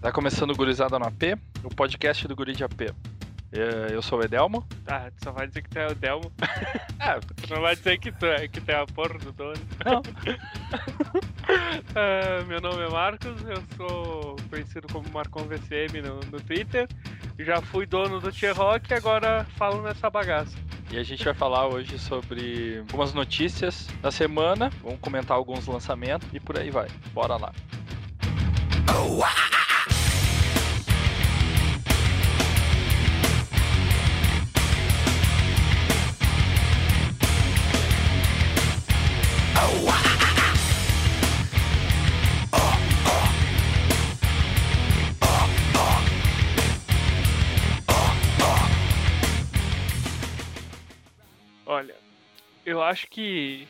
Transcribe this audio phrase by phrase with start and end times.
[0.00, 2.82] Tá começando o Gurizada no AP, o podcast do Guri de AP.
[3.50, 4.64] É, Eu sou o Edelmo.
[4.84, 6.30] Tá, tu só vai dizer que tu é o Delmo.
[7.00, 9.54] É, Tu não vai dizer que tu é, que tu é a porra do dono.
[9.84, 10.02] não.
[11.94, 16.86] Ah, meu nome é Marcos, eu sou conhecido como Marcon VCM no, no Twitter.
[17.38, 20.54] Já fui dono do T-Rock e agora falo nessa bagaça.
[20.90, 26.28] E a gente vai falar hoje sobre algumas notícias da semana, vamos comentar alguns lançamentos
[26.34, 26.88] e por aí vai.
[27.14, 27.52] Bora lá.
[28.90, 29.57] Olha,
[52.68, 53.66] eu acho que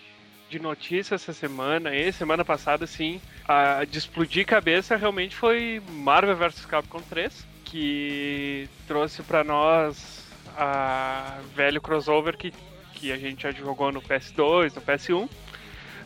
[0.50, 6.36] de notícia essa semana e semana passada, sim, a de explodir cabeça realmente foi Marvel
[6.36, 12.52] vs Capcom 3, que trouxe pra nós a velho crossover que,
[12.94, 15.28] que a gente já jogou no PS2, no PS1.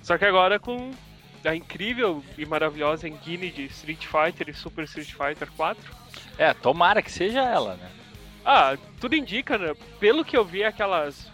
[0.02, 0.90] Só que agora com
[1.44, 5.82] a incrível e maravilhosa engine de Street Fighter e Super Street Fighter 4.
[6.36, 7.90] É, tomara que seja ela, né?
[8.44, 9.74] Ah, tudo indica, né?
[9.98, 11.30] Pelo que eu vi, aquelas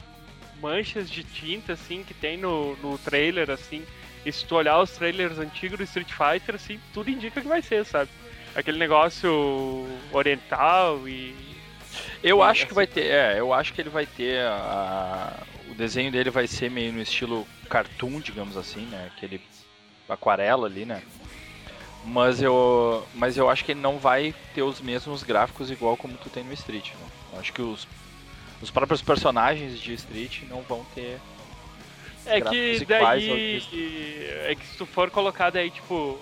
[0.61, 3.85] manchas de tinta, assim, que tem no, no trailer, assim.
[4.25, 7.63] E se tu olhar os trailers antigos do Street Fighter, assim, tudo indica que vai
[7.63, 8.11] ser, sabe?
[8.55, 9.31] Aquele negócio
[10.13, 11.35] oriental e.
[12.23, 12.75] Eu Sim, acho que assim.
[12.75, 15.33] vai ter, é, eu acho que ele vai ter a-
[15.71, 19.11] o desenho dele vai ser meio no estilo cartoon, digamos assim, né?
[19.15, 19.41] Aquele
[20.09, 21.03] aquarela ali, né?
[22.05, 26.17] Mas eu, mas eu acho que ele não vai ter os mesmos gráficos igual como
[26.17, 27.07] tu tem no Street, né?
[27.33, 27.87] Eu acho que os
[28.61, 31.19] os próprios personagens de Street não vão ter
[32.27, 33.61] É que daí.
[33.61, 36.19] de- É que se tu for colocar daí, tipo.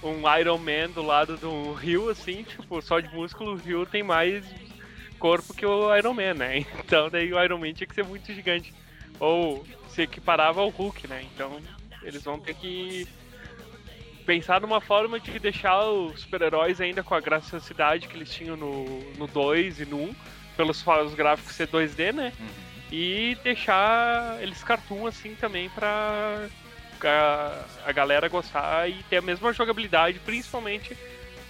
[0.00, 4.04] Um Iron Man do lado do Ryu, assim, tipo, só de músculo, o Ryu tem
[4.04, 4.44] mais
[5.18, 6.64] corpo que o Iron Man, né?
[6.86, 8.72] Então daí o Iron Man tinha que ser muito gigante.
[9.18, 11.24] Ou se equiparava ao Hulk, né?
[11.34, 11.60] Então
[12.04, 13.08] eles vão ter que
[14.24, 18.84] pensar numa forma de deixar os super-heróis ainda com a graciosidade que eles tinham no,
[19.16, 20.14] no 2 e no 1,
[20.58, 22.32] pelos os gráficos ser 2D, né?
[22.90, 26.48] E deixar eles cartoon assim também pra
[27.04, 30.96] a, a galera gostar e ter a mesma jogabilidade, principalmente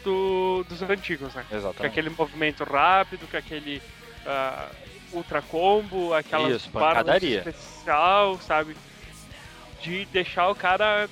[0.05, 1.45] do, dos antigos, né?
[1.49, 1.87] Com Exatamente.
[1.91, 3.81] aquele movimento rápido, com aquele
[4.27, 4.69] ah,
[5.13, 7.39] ultra combo, aquelas Isso, pancadaria.
[7.39, 8.77] especial, sabe?
[9.81, 11.09] De deixar o cara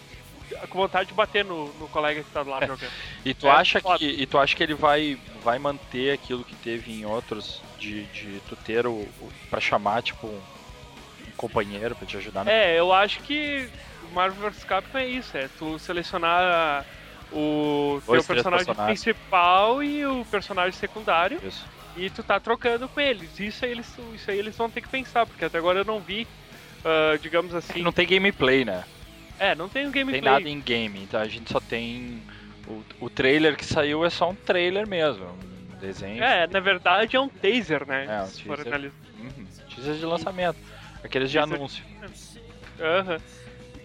[0.68, 2.92] com vontade de bater no, no colega que tá lá jogando.
[3.24, 3.98] E tu É acha foda.
[3.98, 8.04] que e tu acha que ele vai vai manter aquilo que teve em outros de,
[8.06, 10.36] de tu ter o, o para chamar tipo um,
[11.28, 13.68] um companheiro pra te ajudar no É, eu acho que
[14.10, 16.84] o Marvel vs Capcom é isso, é tu selecionar
[17.32, 21.66] o teu Dois, personagem principal e o personagem secundário isso.
[21.96, 23.38] e tu tá trocando com eles.
[23.40, 26.00] Isso aí eles, isso aí eles vão ter que pensar, porque até agora eu não
[26.00, 26.26] vi,
[26.84, 27.82] ah, digamos assim.
[27.82, 28.84] Não tem gameplay, né?
[29.38, 30.22] É, não tem um Não gameplay.
[30.22, 32.22] tem nada em game, então a gente só tem
[32.66, 35.26] o, o trailer que saiu é só um trailer mesmo,
[35.76, 36.22] desenho.
[36.22, 38.06] É, na verdade é um taser, né?
[38.08, 38.72] É, um se for teaser.
[38.72, 38.94] analisar.
[39.18, 40.58] Uhum, teaser de lançamento,
[41.04, 41.54] aqueles de Teaser.
[41.56, 41.84] anúncio.
[42.80, 43.18] Aham.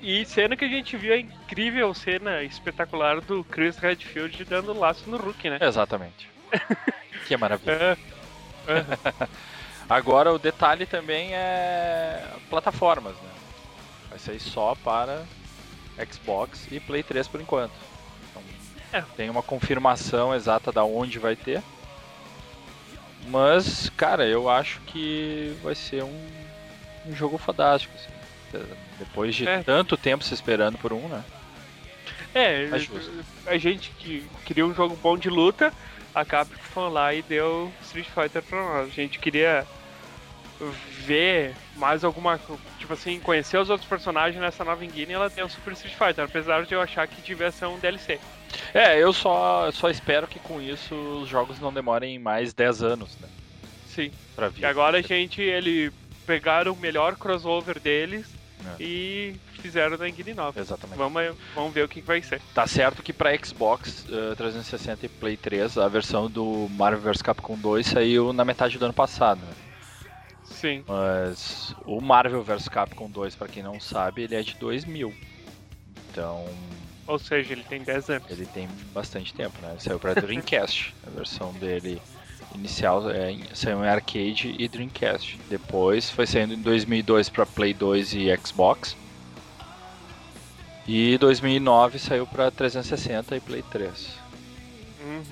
[0.01, 5.07] E cena que a gente viu a incrível cena espetacular do Chris Redfield dando laço
[5.09, 5.59] no Hulk, né?
[5.61, 6.27] Exatamente.
[7.27, 7.97] que maravilha.
[8.67, 9.27] Aham.
[9.89, 13.29] Agora o detalhe também é plataformas, né?
[14.09, 15.23] Vai sair só para
[16.11, 17.73] Xbox e Play 3 por enquanto.
[18.29, 18.41] Então,
[18.93, 19.01] É.
[19.17, 21.61] tem uma confirmação exata da onde vai ter.
[23.27, 26.27] Mas, cara, eu acho que vai ser um,
[27.05, 27.93] um jogo fantástico.
[27.95, 28.65] assim.
[28.99, 29.63] Depois de É.
[29.63, 31.23] tanto tempo se esperando por um, né?
[32.33, 32.69] É,
[33.45, 35.73] É a gente que queria um jogo bom de luta,
[36.13, 38.87] a Capcom foi lá e deu Street Fighter pra nós.
[38.87, 39.65] A gente queria
[41.05, 42.39] ver mais alguma,
[42.77, 46.63] tipo assim, conhecer os outros personagens nessa nova engine, ela deu Super Street Fighter, apesar
[46.65, 48.19] de eu achar que devia ser um DLC.
[48.73, 53.17] É, eu só, só espero que com isso os jogos não demorem mais 10 anos,
[53.21, 53.27] né?
[53.87, 54.11] Sim.
[54.35, 54.61] Pra vir.
[54.61, 55.91] E agora a gente, ele
[56.25, 58.25] pegaram o melhor crossover deles
[58.65, 58.83] É.
[58.83, 60.59] e fizeram na engine nova.
[60.59, 60.97] Exatamente.
[60.97, 62.41] Vamos, vamos ver o que vai ser.
[62.53, 67.21] Tá certo que pra Xbox eh, 360 e Play 3, a versão do Marvel vs
[67.21, 69.39] Capcom 2 saiu na metade do ano passado.
[69.41, 69.53] né?
[70.45, 70.83] Sim.
[70.87, 75.13] Mas o Marvel vs Capcom 2, pra quem não sabe, ele é de 2000.
[76.11, 76.45] Então,
[77.11, 78.31] Ou seja, ele tem 10 anos.
[78.31, 79.71] ele tem bastante tempo, né?
[79.71, 80.95] Ele saiu pra Dreamcast.
[81.05, 82.01] a versão dele
[82.55, 85.37] inicial é, saiu em arcade e Dreamcast.
[85.49, 88.95] Depois foi saindo em 2002 pra Play 2 e Xbox.
[90.87, 94.07] E 2009 saiu pra 360 e Play 3.
[95.03, 95.23] Uhum.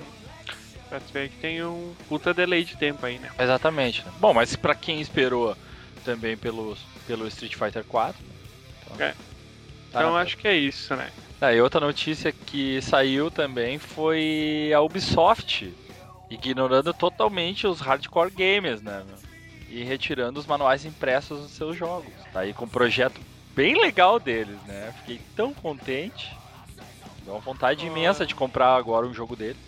[0.90, 3.30] Pra ver que tem um puta delay de tempo aí, né?
[3.38, 4.04] Exatamente.
[4.04, 4.12] Né?
[4.20, 5.56] Bom, mas pra quem esperou
[6.04, 6.76] também pelo,
[7.06, 8.22] pelo Street Fighter 4.
[8.84, 9.12] Então, é.
[9.12, 11.10] tá então acho que é isso, né?
[11.40, 15.72] Ah, e outra notícia que saiu também foi a Ubisoft
[16.28, 19.02] ignorando totalmente os hardcore gamers, né?
[19.68, 22.12] E retirando os manuais impressos dos seus jogos.
[22.32, 23.18] Tá aí com um projeto
[23.54, 24.92] bem legal deles, né?
[24.98, 26.30] Fiquei tão contente.
[27.24, 29.58] Deu uma vontade imensa de comprar agora um jogo dele.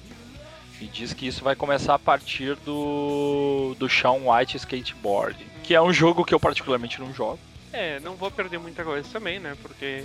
[0.80, 5.80] E diz que isso vai começar a partir do, do Shawn White Skateboard, que é
[5.80, 7.38] um jogo que eu particularmente não jogo.
[7.72, 9.56] É, não vou perder muita coisa também, né?
[9.62, 10.04] Porque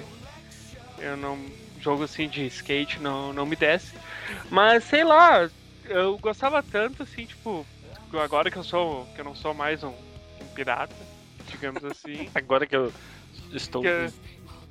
[1.00, 1.40] eu não.
[1.80, 3.96] Jogo assim de skate não, não me desce.
[4.50, 5.50] Mas sei lá,
[5.86, 7.66] eu gostava tanto assim, tipo,
[8.14, 9.06] agora que eu sou.
[9.14, 10.96] que eu não sou mais um, um pirata,
[11.50, 12.30] digamos assim.
[12.34, 12.92] agora que eu
[13.52, 14.12] estou que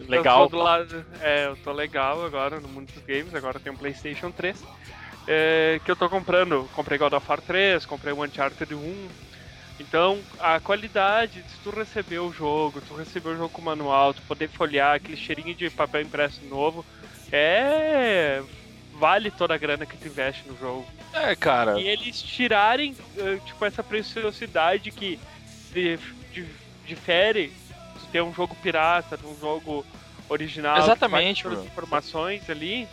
[0.00, 0.42] legal.
[0.42, 3.76] Eu, do lado, é, eu tô legal agora no mundo dos games, agora tem um
[3.76, 4.62] Playstation 3.
[5.28, 6.68] É, que eu tô comprando.
[6.74, 9.08] Comprei God of War 3, comprei o Uncharted 1.
[9.78, 14.22] Então, a qualidade, se tu receber o jogo, tu receber o jogo com manual, tu
[14.22, 16.84] poder folhear aquele cheirinho de papel impresso novo,
[17.30, 18.42] é.
[18.94, 20.86] Vale toda a grana que tu investe no jogo.
[21.12, 21.78] É, cara.
[21.78, 25.20] E eles tirarem, eh, tipo, essa preciosidade que
[26.86, 27.52] difere
[28.00, 29.84] de ter um jogo pirata, de um jogo
[30.28, 30.78] original.
[30.78, 32.88] Exatamente, todas as informações ali,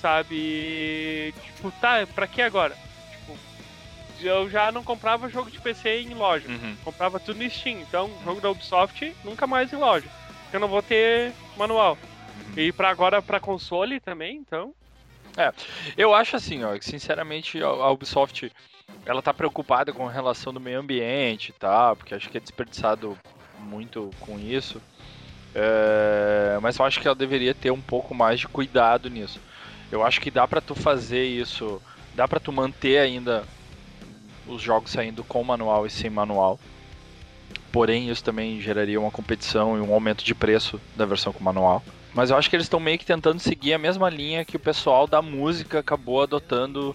[0.00, 1.34] sabe?
[1.44, 2.76] Tipo, tá, pra que agora?
[4.22, 6.48] Eu já não comprava jogo de PC em loja.
[6.48, 6.76] Uhum.
[6.84, 7.80] Comprava tudo no Steam.
[7.80, 10.08] Então, jogo da Ubisoft, nunca mais em loja.
[10.52, 11.96] Eu não vou ter manual.
[11.96, 12.52] Uhum.
[12.56, 14.74] E para agora para console também, então.
[15.36, 15.52] É,
[15.96, 18.52] eu acho assim, ó, que sinceramente a Ubisoft
[19.06, 22.36] ela tá preocupada com a relação do meio ambiente e tá, tal, porque acho que
[22.36, 23.18] é desperdiçado
[23.58, 24.80] muito com isso.
[25.54, 29.40] É, mas eu acho que ela deveria ter um pouco mais de cuidado nisso.
[29.90, 31.80] Eu acho que dá para tu fazer isso,
[32.14, 33.44] dá para tu manter ainda
[34.46, 36.58] os jogos saindo com manual e sem manual.
[37.70, 41.82] Porém, isso também geraria uma competição e um aumento de preço da versão com manual.
[42.14, 44.60] Mas eu acho que eles estão meio que tentando seguir a mesma linha que o
[44.60, 46.94] pessoal da música acabou adotando,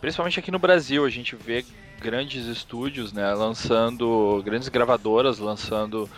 [0.00, 1.04] principalmente aqui no Brasil.
[1.04, 1.64] A gente vê
[2.00, 6.08] grandes estúdios, né, lançando grandes gravadoras lançando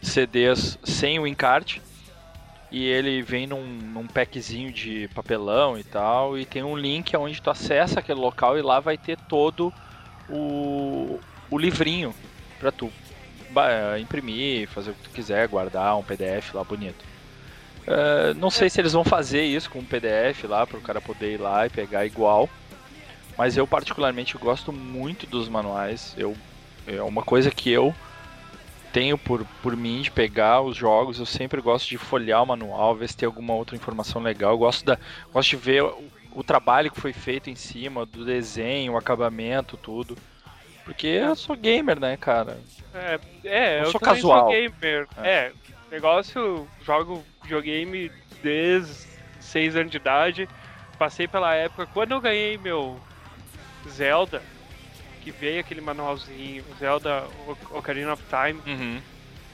[0.00, 1.82] CDs sem o encarte
[2.70, 7.40] e ele vem num, num packzinho de papelão e tal e tem um link onde
[7.40, 9.72] tu acessa aquele local e lá vai ter todo
[10.28, 11.20] o,
[11.50, 12.14] o livrinho
[12.58, 12.90] para tu
[14.00, 17.04] imprimir, fazer o que tu quiser, guardar um PDF lá bonito.
[17.86, 21.00] Uh, não sei se eles vão fazer isso com um PDF lá para o cara
[21.00, 22.50] poder ir lá e pegar igual.
[23.38, 26.14] Mas eu particularmente gosto muito dos manuais.
[26.18, 26.36] Eu
[26.86, 27.94] é uma coisa que eu
[28.92, 31.18] tenho por, por mim de pegar os jogos.
[31.18, 34.52] Eu sempre gosto de folhear o manual, ver se tem alguma outra informação legal.
[34.52, 34.98] Eu gosto da
[35.32, 35.84] gosto de ver
[36.38, 40.16] o, trabalho que foi feito em cima, do desenho, o acabamento, tudo.
[40.84, 42.60] Porque eu sou gamer, né, cara?
[42.94, 44.50] É, é eu, eu sou casual.
[44.50, 45.08] Sou gamer.
[45.16, 45.28] É.
[45.28, 45.52] é,
[45.90, 48.10] negócio, jogo videogame
[48.42, 49.06] desde
[49.40, 50.48] 6 anos de idade.
[50.98, 52.98] Passei pela época quando eu ganhei meu
[53.88, 54.42] Zelda,
[55.22, 57.26] que veio aquele manualzinho, Zelda
[57.70, 59.00] Ocarina of Time, uhum.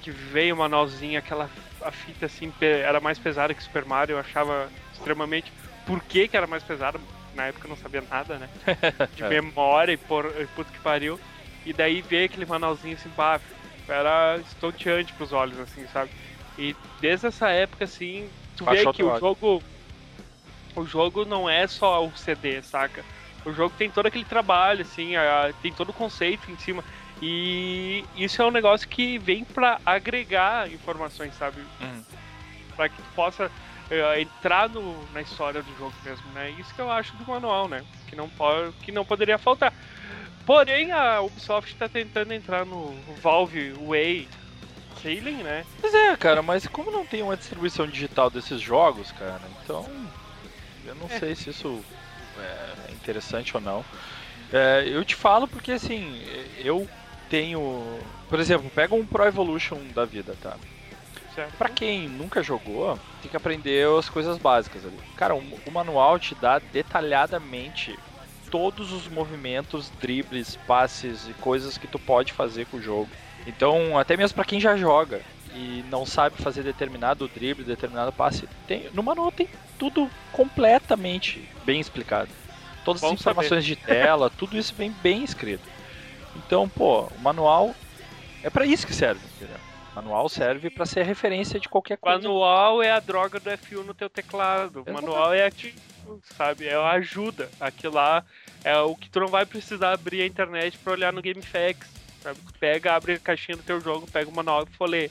[0.02, 1.48] que veio o manualzinho, aquela
[1.84, 5.52] a fita assim, era mais pesada que Super Mario, eu achava extremamente.
[5.86, 7.00] Por que, que era mais pesada?
[7.34, 8.48] Na época eu não sabia nada, né?
[9.16, 11.18] De memória e por puto que pariu.
[11.64, 13.40] E daí veio aquele manualzinho assim, pá,
[13.88, 16.10] era estonteante pros olhos, assim, sabe?
[16.58, 19.62] E desde essa época, assim, tu vê que o jogo.
[20.74, 23.04] O jogo não é só o CD, saca?
[23.44, 26.82] O jogo tem todo aquele trabalho, assim, a, tem todo o conceito em cima.
[27.20, 31.60] E isso é um negócio que vem para agregar informações, sabe?
[31.80, 32.02] Uhum.
[32.74, 33.50] Para que tu possa
[33.90, 36.50] uh, entrar no, na história do jogo mesmo, né?
[36.58, 37.84] Isso que eu acho do manual, né?
[38.08, 39.72] Que não, pode, que não poderia faltar.
[40.44, 44.28] Porém, a Ubisoft está tentando entrar no Valve Way
[45.00, 45.64] Sailing, né?
[45.80, 49.88] Pois é, cara, mas como não tem uma distribuição digital desses jogos, cara, então
[50.84, 51.18] eu não é.
[51.18, 51.84] sei se isso
[52.38, 53.84] é interessante ou não.
[54.52, 56.22] É, eu te falo porque assim,
[56.58, 56.88] eu
[57.30, 57.98] tenho.
[58.28, 60.56] Por exemplo, pega um Pro Evolution da vida, tá?
[61.34, 61.56] Certo.
[61.56, 64.98] Pra quem nunca jogou, tem que aprender as coisas básicas ali.
[65.16, 67.98] Cara, o, o manual te dá detalhadamente
[68.50, 73.08] todos os movimentos, dribles, passes e coisas que tu pode fazer com o jogo.
[73.46, 75.22] Então, até mesmo para quem já joga
[75.54, 79.48] e não sabe fazer determinado drible, determinado passe, tem, no manual tem
[79.78, 82.30] tudo completamente bem explicado.
[82.84, 83.76] Todas as informações saber.
[83.76, 85.64] de tela, tudo isso vem bem escrito.
[86.36, 87.74] Então, pô, o manual
[88.42, 89.71] é para isso que serve, entendeu?
[89.94, 92.18] Manual serve para ser referência de qualquer coisa.
[92.18, 94.80] Manual é a droga do F1 no teu teclado.
[94.80, 95.02] Exatamente.
[95.02, 95.78] Manual é ativo,
[96.36, 96.66] sabe?
[96.66, 97.50] É a ajuda.
[97.60, 98.24] Aquilo lá
[98.64, 101.88] é o que tu não vai precisar abrir a internet para olhar no GameFAQs.
[102.22, 102.38] Sabe?
[102.46, 105.10] Tu pega, abre a caixinha do teu jogo, pega o manual e for ler.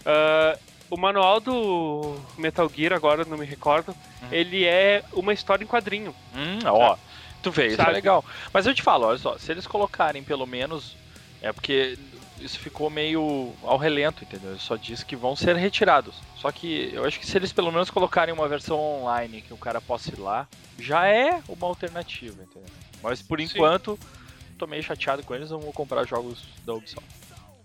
[0.00, 0.58] Uh,
[0.90, 4.28] o manual do Metal Gear, agora não me recordo, uhum.
[4.30, 6.14] ele é uma história em quadrinho.
[6.34, 6.98] Hum, ó,
[7.42, 8.22] tu vê, isso é legal.
[8.52, 11.00] Mas eu te falo, olha só, se eles colocarem pelo menos.
[11.40, 11.98] É porque
[12.44, 14.52] isso ficou meio ao relento, entendeu?
[14.52, 16.14] Eu só disse que vão ser retirados.
[16.36, 19.56] Só que eu acho que se eles pelo menos colocarem uma versão online que o
[19.56, 22.68] cara possa ir lá, já é uma alternativa, entendeu?
[23.02, 24.54] Mas por enquanto, Sim.
[24.58, 27.08] tô meio chateado com eles, não vou comprar jogos da Ubisoft.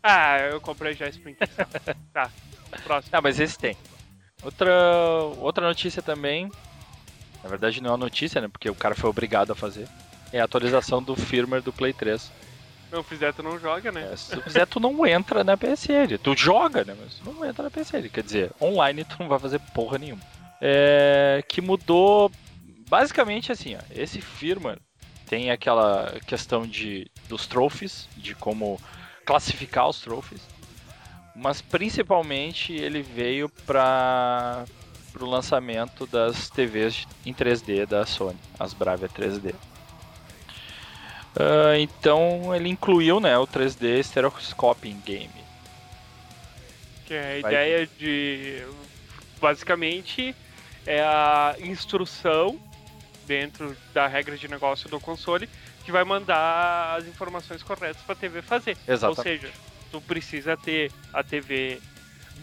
[0.04, 1.68] Ah, eu comprei já Splinter Cell.
[2.14, 2.32] tá,
[2.84, 3.10] próximo.
[3.12, 3.76] Ah, mas esse tem.
[4.44, 4.72] Outra,
[5.40, 6.52] outra notícia também,
[7.44, 8.48] na verdade não é uma notícia, né?
[8.48, 9.88] Porque o cara foi obrigado a fazer.
[10.32, 12.32] É a atualização do firmware do Play 3.
[12.92, 14.10] Não fizer, tu não joga, né?
[14.12, 16.18] É, se fizer, tu não entra na PSN.
[16.22, 16.96] Tu joga, né?
[17.00, 18.10] Mas não entra na PSN.
[18.10, 20.22] Quer dizer, online tu não vai fazer porra nenhuma.
[20.62, 22.32] É, que mudou
[22.90, 23.80] basicamente assim, ó.
[23.94, 24.80] Esse firmware
[25.28, 28.80] tem aquela questão de dos trophies, de como
[29.26, 30.42] classificar os trophies.
[31.36, 34.66] Mas principalmente ele veio para
[35.20, 39.54] o lançamento das TVs em 3D da Sony, as Bravia 3D.
[41.38, 45.30] Uh, então ele incluiu né, o 3D Stereoscoping Game.
[47.06, 47.90] Que é a Vai ideia vir.
[48.00, 48.66] de.
[49.40, 50.36] Basicamente
[50.86, 52.60] é a instrução
[53.28, 55.48] dentro da regra de negócio do console
[55.84, 58.76] que vai mandar as informações corretas para a TV fazer.
[58.88, 59.20] Exatamente.
[59.20, 59.54] Ou seja,
[59.92, 61.80] tu precisa ter a TV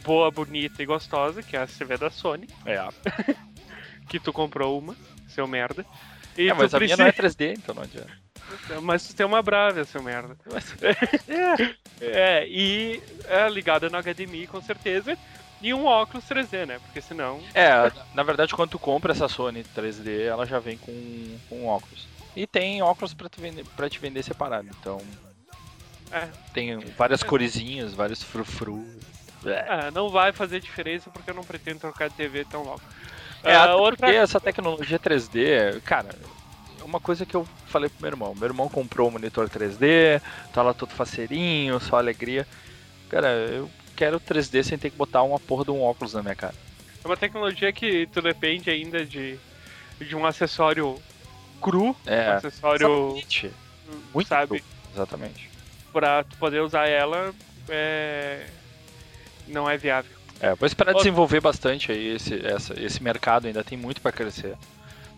[0.05, 2.49] boa, bonita e gostosa, que é a TV da Sony.
[2.65, 2.79] É.
[4.09, 4.95] que tu comprou uma,
[5.29, 5.85] seu merda.
[6.37, 6.97] E é, mas a precisa...
[6.97, 8.24] minha não é 3D, então não adianta.
[8.83, 10.37] Mas tu tem uma Bravia, seu merda.
[12.01, 15.17] é, é, e é ligada no HDMI com certeza.
[15.63, 16.79] E um óculos 3D, né?
[16.79, 17.41] Porque senão.
[17.55, 22.07] É, na verdade, quando tu compra essa Sony 3D, ela já vem com, com óculos.
[22.37, 25.01] E tem óculos pra, tu vender, pra te vender separado, então.
[26.13, 26.29] É.
[26.53, 27.27] Tem várias é.
[27.27, 28.85] coresinhas, vários frufru.
[29.45, 29.87] É.
[29.87, 32.83] é, não vai fazer diferença porque eu não pretendo trocar de TV tão logo.
[33.43, 34.07] É, uh, outra...
[34.07, 36.15] porque essa tecnologia 3D, cara,
[36.85, 38.35] uma coisa que eu falei pro meu irmão.
[38.35, 40.21] Meu irmão comprou um monitor 3D,
[40.53, 42.47] tá lá todo faceirinho, só alegria.
[43.09, 46.35] Cara, eu quero 3D sem ter que botar uma porra de um óculos na minha
[46.35, 46.55] cara.
[47.03, 49.38] É uma tecnologia que tu depende ainda de,
[50.00, 51.00] de um acessório
[51.61, 52.87] cru, é, um acessório.
[52.87, 53.50] Exatamente.
[54.12, 54.61] Muito sabe?
[54.61, 54.69] Cru.
[54.95, 55.50] Exatamente.
[55.93, 57.35] Pra tu poder usar ela,
[57.69, 58.47] é...
[59.47, 60.11] não é viável.
[60.41, 64.57] É, vou esperar desenvolver bastante aí esse, essa, esse mercado, ainda tem muito para crescer.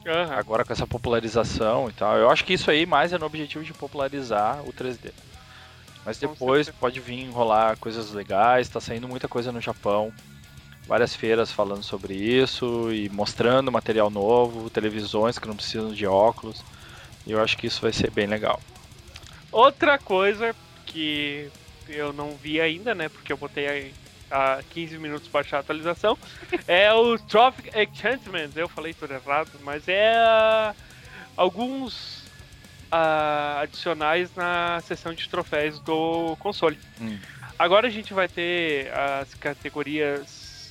[0.07, 0.33] Uhum.
[0.33, 2.17] Agora com essa popularização e tal.
[2.17, 5.13] Eu acho que isso aí mais é no objetivo de popularizar o 3D.
[6.05, 10.13] Mas depois pode vir rolar coisas legais, tá saindo muita coisa no Japão.
[10.87, 16.63] Várias feiras falando sobre isso e mostrando material novo, televisões que não precisam de óculos.
[17.27, 18.61] E eu acho que isso vai ser bem legal.
[19.51, 21.51] Outra coisa que
[21.89, 23.09] eu não vi ainda, né?
[23.09, 23.93] Porque eu botei
[24.31, 26.19] a 15 minutos para baixar a atualização,
[26.67, 28.51] é o Trophic Enchantment.
[28.57, 30.75] Eu falei tudo errado, mas é uh,
[31.37, 32.25] alguns
[32.93, 36.79] uh, adicionais na seção de troféus do console.
[37.01, 37.19] Hum.
[37.59, 40.71] Agora a gente vai ter as categorias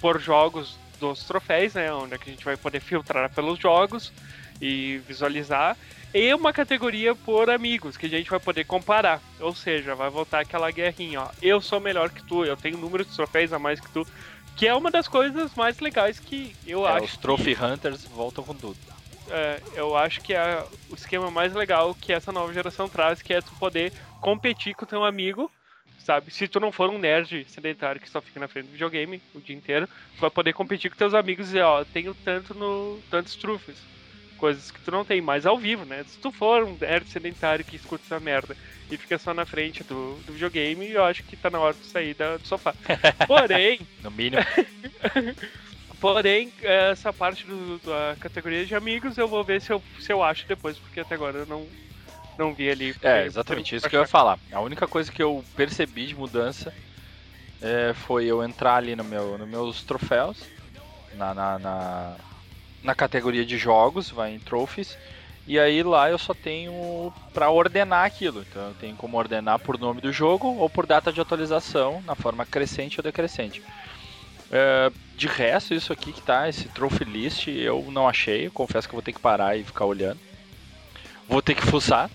[0.00, 1.92] por jogos dos troféus, né?
[1.92, 4.12] Onde é a gente vai poder filtrar pelos jogos
[4.60, 5.76] e visualizar
[6.12, 9.20] e uma categoria por amigos, que a gente vai poder comparar.
[9.38, 11.30] Ou seja, vai voltar aquela guerrinha, ó.
[11.40, 14.06] Eu sou melhor que tu, eu tenho um número de troféus a mais que tu.
[14.56, 17.04] Que é uma das coisas mais legais que eu é, acho.
[17.04, 17.64] Os Trophy que...
[17.64, 18.76] Hunters voltam com tudo.
[19.30, 23.32] É, eu acho que é o esquema mais legal que essa nova geração traz, que
[23.32, 25.48] é tu poder competir com teu amigo,
[26.00, 26.32] sabe?
[26.32, 29.40] Se tu não for um nerd sedentário que só fica na frente do videogame o
[29.40, 29.86] dia inteiro,
[30.16, 33.76] tu vai poder competir com teus amigos e dizer, ó, tenho tanto no tantos trufes
[34.40, 36.02] coisas que tu não tem mais ao vivo, né?
[36.04, 38.56] Se tu for um nerd sedentário que escuta essa merda
[38.90, 41.84] e fica só na frente do, do videogame, eu acho que tá na hora de
[41.84, 42.74] sair da, do sofá.
[43.28, 43.80] Porém.
[44.02, 44.42] no mínimo.
[46.00, 50.22] Porém, essa parte do, da categoria de amigos eu vou ver se eu, se eu
[50.22, 51.68] acho depois, porque até agora eu não,
[52.38, 52.96] não vi ali.
[53.02, 54.38] É, exatamente isso que eu ia falar.
[54.50, 56.72] A única coisa que eu percebi de mudança
[57.60, 60.42] é, foi eu entrar ali no meu, nos meus troféus,
[61.12, 62.16] na, na, na
[62.82, 64.96] na categoria de jogos, vai em trophies.
[65.46, 68.42] E aí lá eu só tenho para ordenar aquilo.
[68.42, 72.14] Então eu tenho como ordenar por nome do jogo ou por data de atualização, na
[72.14, 73.62] forma crescente ou decrescente.
[74.50, 78.46] É, de resto, isso aqui que tá, esse trophy list, eu não achei.
[78.46, 80.20] Eu confesso que vou ter que parar e ficar olhando.
[81.28, 82.10] Vou ter que fuçar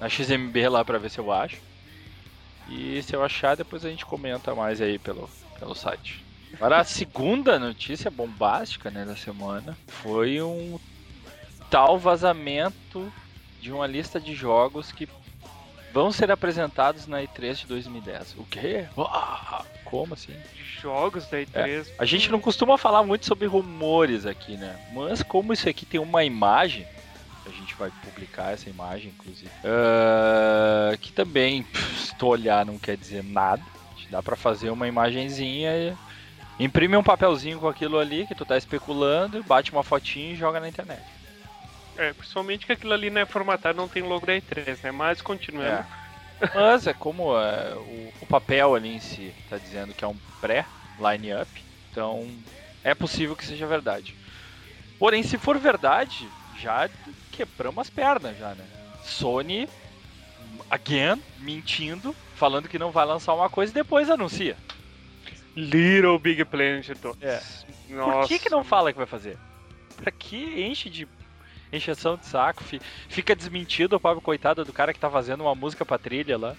[0.00, 1.56] na XMB lá para ver se eu acho.
[2.68, 5.28] E se eu achar, depois a gente comenta mais aí pelo,
[5.58, 6.27] pelo site.
[6.54, 10.78] Agora, a segunda notícia bombástica né, da semana foi um
[11.70, 13.12] tal vazamento
[13.60, 15.08] de uma lista de jogos que
[15.92, 18.36] vão ser apresentados na E3 de 2010.
[18.38, 18.86] O quê?
[18.96, 20.34] Ah, como assim?
[20.80, 21.46] Jogos da E3.
[21.54, 21.84] É.
[21.98, 24.78] A gente não costuma falar muito sobre rumores aqui, né?
[24.92, 26.86] Mas como isso aqui tem uma imagem,
[27.46, 32.96] a gente vai publicar essa imagem, inclusive, uh, que também, se tu olhar, não quer
[32.96, 33.62] dizer nada.
[34.10, 35.96] Dá para fazer uma imagenzinha
[36.58, 40.58] Imprime um papelzinho com aquilo ali que tu tá especulando, bate uma fotinha e joga
[40.58, 41.02] na internet.
[41.96, 44.90] É, principalmente que aquilo ali não é formatado, não tem logo da E3, né?
[44.90, 45.68] Mas continuando.
[45.68, 46.50] É.
[46.54, 50.16] Mas é como é, o, o, papel ali em si tá dizendo que é um
[50.40, 51.50] pré-line-up,
[51.90, 52.28] então
[52.84, 54.14] é possível que seja verdade.
[54.98, 56.88] Porém, se for verdade, já
[57.32, 58.64] quebramos as pernas já, né?
[59.04, 59.68] Sony,
[60.70, 64.56] again, mentindo, falando que não vai lançar uma coisa e depois anuncia.
[65.58, 67.22] Little Big Planet 2.
[67.22, 67.42] É.
[67.90, 68.18] Nossa.
[68.20, 69.36] Por que, que não fala que vai fazer?
[69.96, 71.08] Pra que enche de
[71.72, 72.62] encheção de saco?
[73.08, 76.54] Fica desmentido o pobre coitado do cara que tá fazendo uma música pra trilha lá.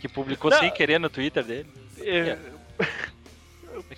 [0.00, 0.58] Que publicou não.
[0.58, 1.68] sem querer no Twitter dele.
[1.98, 2.18] É...
[2.18, 2.38] é.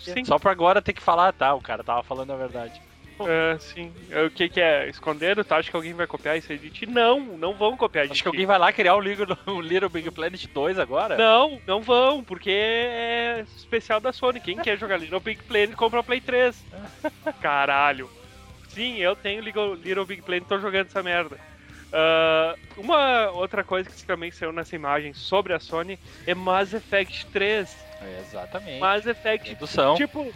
[0.25, 2.81] Só pra agora ter que falar, tá, o cara tava falando a verdade.
[3.29, 3.93] É, sim.
[4.11, 4.89] É, o que, que é?
[4.89, 5.45] Escondendo?
[5.45, 6.87] Tu acha que alguém vai copiar isso aí de ti?
[6.87, 9.89] Não, não vão copiar de Acho que alguém vai lá criar o Little, o Little
[9.89, 11.17] Big Planet 2 agora?
[11.17, 14.41] Não, não vão, porque é especial da Sony.
[14.41, 16.65] Quem quer jogar Little Big Planet compra o Play 3.
[17.41, 18.11] Caralho.
[18.69, 21.39] Sim, eu tenho Little Big Planet e tô jogando essa merda.
[21.93, 27.27] Uh, uma outra coisa que também saiu nessa imagem sobre a Sony é Mass Effect
[27.27, 27.77] 3.
[28.01, 28.81] É, exatamente.
[28.81, 29.95] Mass Effect, Redução.
[29.95, 30.33] tipo,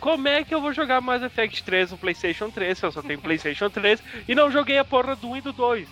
[0.00, 3.02] como é que eu vou jogar Mass Effect 3 no PlayStation 3 se eu só
[3.02, 5.88] tenho PlayStation 3 e não joguei a porra do 1 e do 2?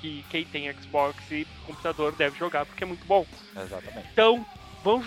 [0.00, 3.26] Que quem tem Xbox e computador deve jogar porque é muito bom.
[3.56, 4.08] Exatamente.
[4.12, 4.46] Então,
[4.82, 5.06] vamos,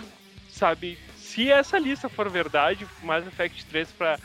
[0.50, 4.20] sabe, se essa lista for verdade, Mass Effect 3 pra,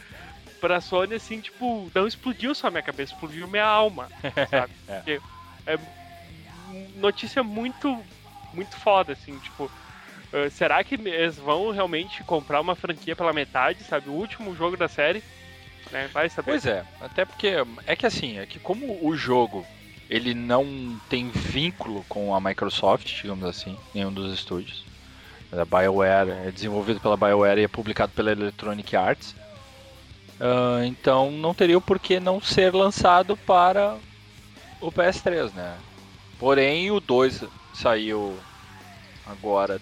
[0.61, 4.09] pra Sony, assim, tipo, não explodiu só minha cabeça, explodiu minha alma,
[4.51, 4.73] sabe?
[4.89, 5.21] é.
[5.67, 5.79] é
[6.97, 8.03] notícia muito,
[8.53, 9.71] muito foda, assim, tipo
[10.33, 14.09] Uh, será que eles vão realmente comprar uma franquia pela metade, sabe?
[14.09, 15.23] O último jogo da série?
[15.91, 16.09] Né?
[16.13, 16.51] Vai saber.
[16.51, 17.55] Pois é, até porque
[17.87, 19.65] é que assim, é que como o jogo
[20.09, 24.85] ele não tem vínculo com a Microsoft, digamos assim, nenhum dos estúdios.
[25.53, 29.35] A BioWare é desenvolvido pela BioWare e é publicado pela Electronic Arts.
[30.41, 33.97] Uh, então não teria o porquê não ser lançado para
[34.81, 35.77] o PS3, né?
[36.39, 38.39] Porém, o 2 saiu
[39.27, 39.81] agora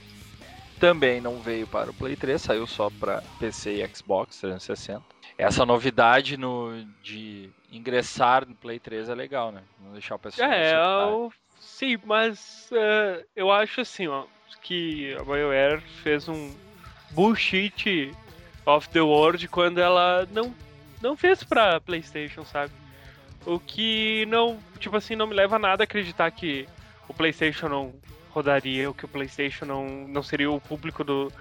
[0.78, 5.02] também não veio para o Play 3, saiu só para PC e Xbox 360.
[5.36, 9.62] Essa novidade no, de ingressar no Play 3 é legal, né?
[9.80, 10.50] Não deixar o pessoal.
[10.50, 14.24] É, eu, sim, mas uh, eu acho assim, ó,
[14.62, 16.54] que a BioWare fez um
[17.10, 18.12] bullshit
[18.66, 20.54] of the world quando ela não,
[21.00, 22.72] não fez pra PlayStation, sabe?
[23.46, 26.66] O que não, tipo assim, não me leva a nada a acreditar que
[27.08, 27.94] o PlayStation não
[28.34, 31.32] rodaria, o que o PlayStation não, não seria o público do,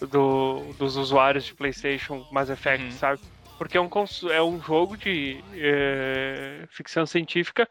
[0.00, 2.92] do dos usuários de PlayStation Mass Effect, uhum.
[2.92, 3.20] sabe?
[3.56, 3.88] Porque é um,
[4.30, 7.68] é um jogo de é, ficção científica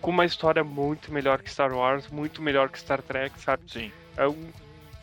[0.00, 3.62] com uma história muito melhor que Star Wars, muito melhor que Star Trek, sabe?
[3.66, 3.92] Sim.
[4.16, 4.50] É um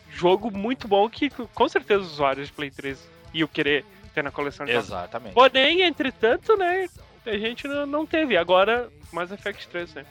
[0.10, 4.32] jogo muito bom que com certeza os usuários de Play 3 iam querer ter na
[4.32, 5.34] coleção de Exatamente.
[5.34, 6.88] Porém, entretanto, né,
[7.26, 8.38] a gente não teve.
[8.38, 10.06] Agora, Mass Effect 3, né?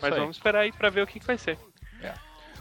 [0.00, 1.58] Mas vamos esperar aí pra ver o que, que vai ser.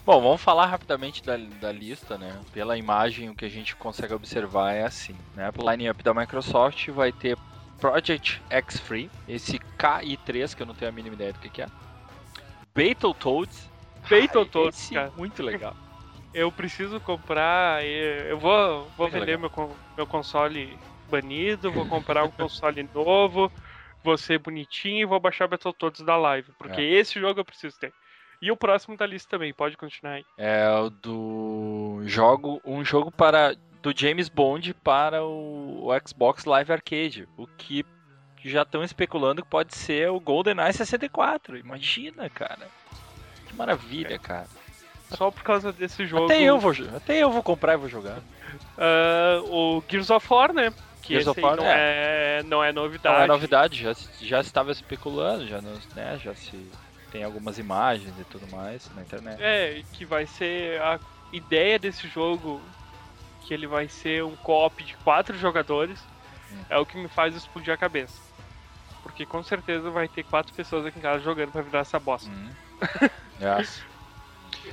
[0.06, 2.42] Bom, vamos falar rapidamente da, da lista, né?
[2.52, 5.52] Pela imagem, o que a gente consegue observar é assim, né?
[5.58, 7.38] O line-up da Microsoft vai ter
[7.80, 11.62] Project X Free, esse KI3, que eu não tenho a mínima ideia do que, que
[11.62, 11.68] é.
[12.74, 13.70] Battletoads.
[14.10, 15.12] Battletoads, cara.
[15.18, 15.76] Muito legal.
[16.32, 17.84] Eu preciso comprar.
[17.84, 19.52] Eu vmeu, vou vender meu,
[19.98, 20.78] meu console
[21.10, 23.52] banido, vou comprar um console novo,
[24.04, 26.52] vou ser bonitinho e vou baixar Battletoads da live.
[26.60, 26.86] Porque é.
[26.86, 27.92] esse jogo eu preciso ter.
[28.42, 30.26] E o próximo da lista também, pode continuar aí.
[30.38, 36.72] É o do jogo, um jogo para do James Bond para o, o Xbox Live
[36.72, 37.86] Arcade, o que
[38.44, 41.58] já estão especulando que pode ser o GoldenEye 64.
[41.58, 42.68] Imagina, cara.
[43.46, 44.18] Que maravilha, é.
[44.18, 44.48] cara.
[45.10, 46.26] Só por causa desse jogo.
[46.26, 48.20] Até eu vou, até eu vou comprar e vou jogar.
[48.78, 49.44] Uh,
[49.80, 50.72] o Gears of War, né?
[51.02, 52.40] Que Gears of War, não, é.
[52.40, 52.44] é.
[52.44, 53.16] não é novidade.
[53.16, 55.60] Não é novidade, já, já estava especulando, já,
[55.96, 56.56] né, já se
[57.12, 59.42] tem algumas imagens e tudo mais na internet.
[59.42, 61.00] É, que vai ser a
[61.32, 62.62] ideia desse jogo
[63.42, 66.00] que ele vai ser um co-op de quatro jogadores
[66.70, 68.22] é o que me faz explodir a cabeça.
[69.04, 72.30] Porque com certeza vai ter quatro pessoas aqui em casa jogando pra virar essa bosta.
[72.30, 72.50] Hum.
[73.60, 73.84] yes.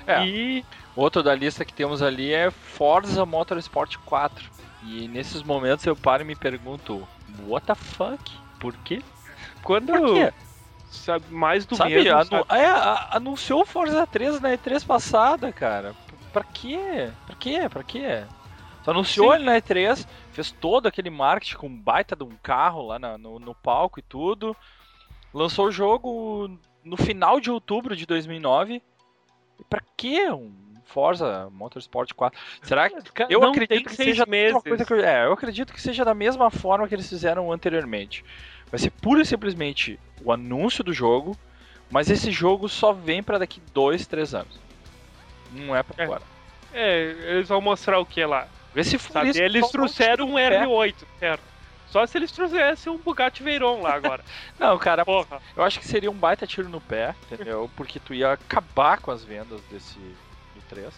[0.07, 0.25] É.
[0.25, 0.65] E
[0.97, 4.51] Outro da lista que temos ali é Forza Motorsport 4.
[4.83, 7.07] E nesses momentos eu paro e me pergunto,
[7.47, 8.33] what the fuck?
[8.59, 9.03] Por quê?
[9.63, 10.33] quando Por quê?
[10.91, 12.61] Sabe, mais do Sabe, mesmo, anu- sabe?
[12.61, 15.95] é, anunciou o Forza 3 na E3 passada, cara.
[16.33, 17.11] Pra quê?
[17.27, 17.69] Pra quê?
[17.69, 18.25] Pra quê?
[18.85, 19.37] Só anunciou Sim.
[19.37, 23.19] ele na E3, fez todo aquele marketing com um baita de um carro lá na-
[23.19, 24.57] no, no palco e tudo.
[25.35, 28.83] Lançou o jogo no final de outubro de 2009.
[29.59, 30.53] E pra quê um
[30.85, 32.39] Forza Motorsport 4?
[32.63, 34.63] Será que eu não acredito que seja meses.
[34.63, 38.25] coisa que eu, é, eu acredito que seja da mesma forma que eles fizeram anteriormente.
[38.77, 41.35] Vai ser pura e simplesmente o anúncio do jogo,
[41.91, 44.61] mas esse jogo só vem pra daqui dois, três anos.
[45.51, 46.05] Não é pra É.
[46.05, 46.23] agora.
[46.75, 48.47] É, eles vão mostrar o que lá?
[48.75, 49.31] Vê se for Sabe?
[49.31, 50.91] isso, Eles trouxeram um tira o pé.
[50.91, 51.43] R8, certo?
[51.89, 54.23] Só se eles trouxessem um Bugatti Veyron lá agora.
[54.61, 55.41] Não, cara, Porra.
[55.57, 57.71] eu acho que seria um baita tiro no pé, entendeu?
[57.77, 60.93] Porque tu ia acabar com as vendas desse do 3.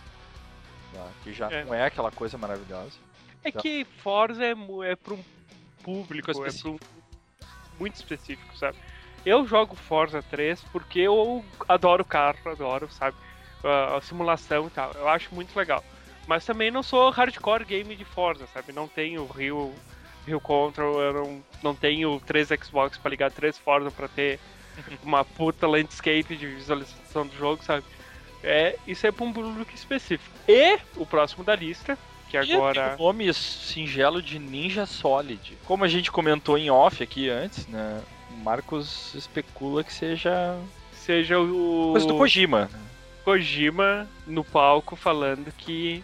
[0.94, 1.06] tá?
[1.22, 1.64] Que já É.
[1.64, 2.98] não é aquela coisa maravilhosa.
[3.44, 4.50] É que Forza é,
[4.84, 5.22] é pra um
[5.84, 6.78] público, é pra um,
[7.78, 8.76] muito específico, sabe?
[9.24, 13.16] Eu jogo Forza 3 porque eu adoro carro, adoro, sabe?
[13.64, 14.92] A, simulação e tal.
[14.94, 15.84] Eu acho muito legal.
[16.26, 18.72] Mas também não sou hardcore game de Forza, sabe?
[18.72, 19.74] Não tenho Rio,
[20.26, 24.38] Rio Control, eu não, não tenho três Xbox pra ligar três Forza pra ter
[25.02, 27.84] uma puta landscape de visualização do jogo, sabe?
[28.42, 30.34] É, isso é pra um público específico.
[30.46, 32.94] E o próximo da lista, que E agora.
[32.98, 35.56] o nome singelo de Ninja Solid.
[35.64, 38.00] Como a gente comentou em off aqui antes, né?
[38.32, 40.56] O Marcos especula que seja
[40.92, 42.68] seja o coisa do Kojima.
[43.24, 46.02] Kojima no palco falando que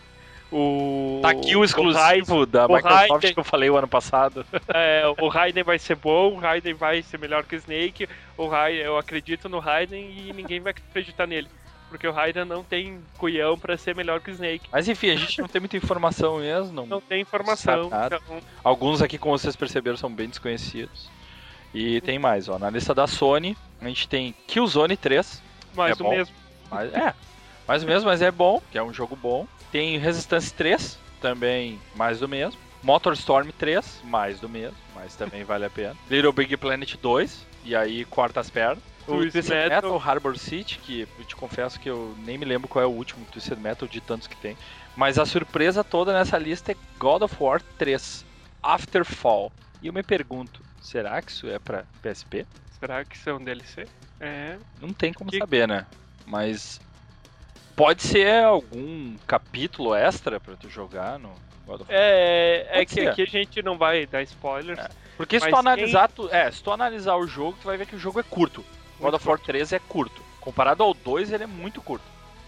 [0.52, 4.44] o Tá aqui o exclusivo da o Microsoft Raiden- que eu falei o ano passado.
[4.68, 8.46] é, o Raiden vai ser bom, o Raiden vai ser melhor que o Snake, o
[8.46, 11.48] Raiden, eu acredito no Raiden e ninguém vai acreditar nele.
[11.94, 14.68] Porque o Raiden não tem cuião pra ser melhor que o Snake.
[14.72, 16.72] Mas enfim, a gente não tem muita informação mesmo.
[16.72, 17.86] não- Não tem informação.
[17.86, 18.20] Então,
[18.64, 21.08] Alguns aqui, como vocês perceberam, são bem desconhecidos.
[21.72, 22.58] E tem mais, ó.
[22.58, 25.40] Na lista da Sony, a gente tem Killzone 3.
[25.76, 26.10] mais É do bom.
[26.10, 26.34] mesmo.
[26.68, 27.14] Mas, é,
[27.68, 29.46] mais ou menos, mas é bom, que é um jogo bom.
[29.70, 32.58] Tem Resistance 3, também mais do mesmo.
[32.82, 35.94] Motorstorm 3, mais do mesmo, mas também vale a pena.
[36.10, 38.82] Little Big Planet 2, e aí corta as pernas.
[39.06, 39.68] O Twisted Metal.
[39.92, 42.90] Metal Harbor City, que eu te confesso que eu nem me lembro qual é o
[42.90, 44.56] último Twisted Metal de tantos que tem.
[44.96, 48.24] Mas a surpresa toda nessa lista é God of War 3,
[48.62, 49.52] Afterfall.
[49.82, 52.46] E eu me pergunto, será que isso é pra PSP?
[52.80, 53.86] Será que isso é um DLC?
[54.20, 54.56] É.
[54.80, 55.84] Não tem como Que- saber, né?
[56.26, 56.80] Mas
[57.76, 61.30] pode ser algum capítulo extra pra tu jogar no
[61.66, 62.00] God of War.
[62.00, 63.08] É, é Pode que ser.
[63.08, 64.78] aqui a gente não vai dar spoilers.
[64.78, 64.88] É.
[65.16, 67.94] Porque se tu analisar, tu, é, se tu analisar o jogo, tu vai ver que
[67.94, 68.64] o jogo é curto.
[69.00, 70.22] God of War 3 é curto.
[70.40, 72.04] Comparado ao 2, ele é muito curto.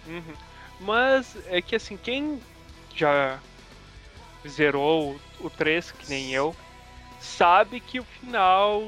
[0.07, 0.35] Uhum.
[0.81, 2.41] Mas é que assim, quem
[2.95, 3.39] já
[4.47, 6.55] zerou o, o 3, que nem eu,
[7.21, 8.83] sabe que o final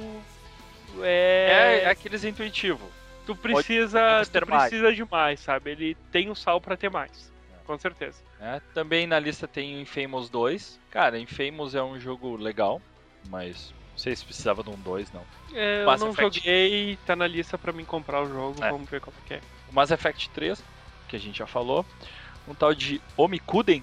[1.01, 1.85] É, é.
[1.85, 2.89] é aqueles intuitivo.
[3.27, 4.23] tu precisa.
[4.31, 5.71] Tu precisa de mais, sabe?
[5.71, 7.33] Ele tem o sal pra ter mais.
[7.53, 7.65] É.
[7.67, 8.23] Com certeza.
[8.39, 8.61] né?
[8.75, 10.79] Também na lista tem o Infamous 2.
[10.91, 12.81] Cara, Infamous é um jogo legal,
[13.29, 15.25] mas não sei se precisava de um 2, não.
[15.53, 16.39] É, eu não Effect.
[16.39, 18.71] joguei, tá na lista pra mim comprar o jogo, É.
[18.71, 19.41] vamos ver como que é.
[19.69, 20.63] O Mass Effect 3,
[21.09, 21.85] que a gente já falou.
[22.47, 23.83] Um tal de Omikuden.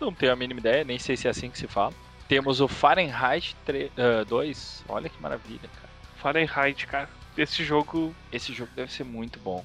[0.00, 1.92] Não tenho a mínima ideia, nem sei se é assim que se fala.
[2.28, 4.84] Temos o Fahrenheit 3, ah, 2.
[4.88, 5.88] Olha que maravilha, cara.
[6.18, 7.10] Fahrenheit, cara.
[7.36, 9.64] Esse jogo, Esse jogo deve ser muito bom.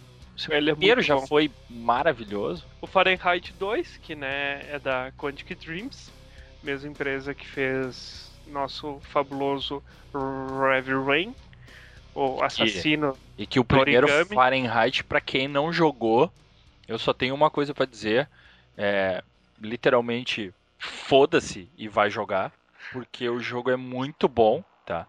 [0.50, 1.28] O ele é primeiro já bom.
[1.28, 2.66] foi maravilhoso.
[2.82, 6.12] O Fahrenheit 2, que né, é da Quantic Dreams,
[6.64, 9.84] mesma empresa que fez nosso fabuloso
[10.14, 11.36] Heavy Rain,
[12.16, 13.18] o assassino.
[13.38, 14.36] E que o primeiro Origami.
[14.36, 16.32] Fahrenheit, pra quem não jogou,
[16.88, 18.28] eu só tenho uma coisa pra dizer.
[18.78, 19.24] É,
[19.60, 22.52] literalmente, foda-se e vai jogar.
[22.92, 25.06] Porque o jogo é muito bom, tá?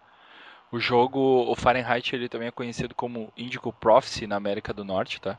[0.70, 5.20] O jogo, o Fahrenheit, ele também é conhecido como Indigo Prophecy na América do Norte,
[5.20, 5.38] tá?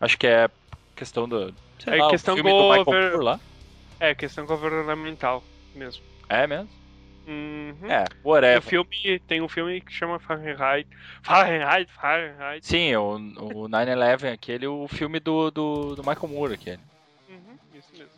[0.00, 0.48] Acho que é
[0.94, 1.52] questão do.
[1.78, 3.40] Sei É lá, questão filme do Michael Moore lá.
[3.98, 5.42] É, questão governamental
[5.74, 6.04] mesmo.
[6.28, 6.68] É mesmo?
[7.28, 7.76] Uhum.
[7.90, 8.58] É, Tem, whatever.
[8.58, 10.88] um filme, tem um filme que chama Fahrenheit.
[11.22, 12.66] Fahrenheit, Fahrenheit.
[12.66, 16.80] Sim, o, o 9-11, aquele, o filme do, do, do Michael Moore, aquele.
[17.28, 18.08] Uhum, isso mesmo.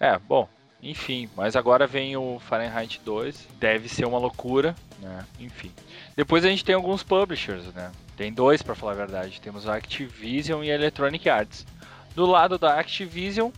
[0.00, 0.48] É, bom,
[0.82, 5.26] enfim, mas agora vem o Fahrenheit 2, deve ser uma loucura, né?
[5.38, 5.70] Enfim.
[6.16, 7.92] Depois a gente tem alguns publishers, né?
[8.16, 11.66] Tem dois pra falar a verdade, temos a Activision e a Electronic Arts.
[12.14, 13.50] Do lado da Activision,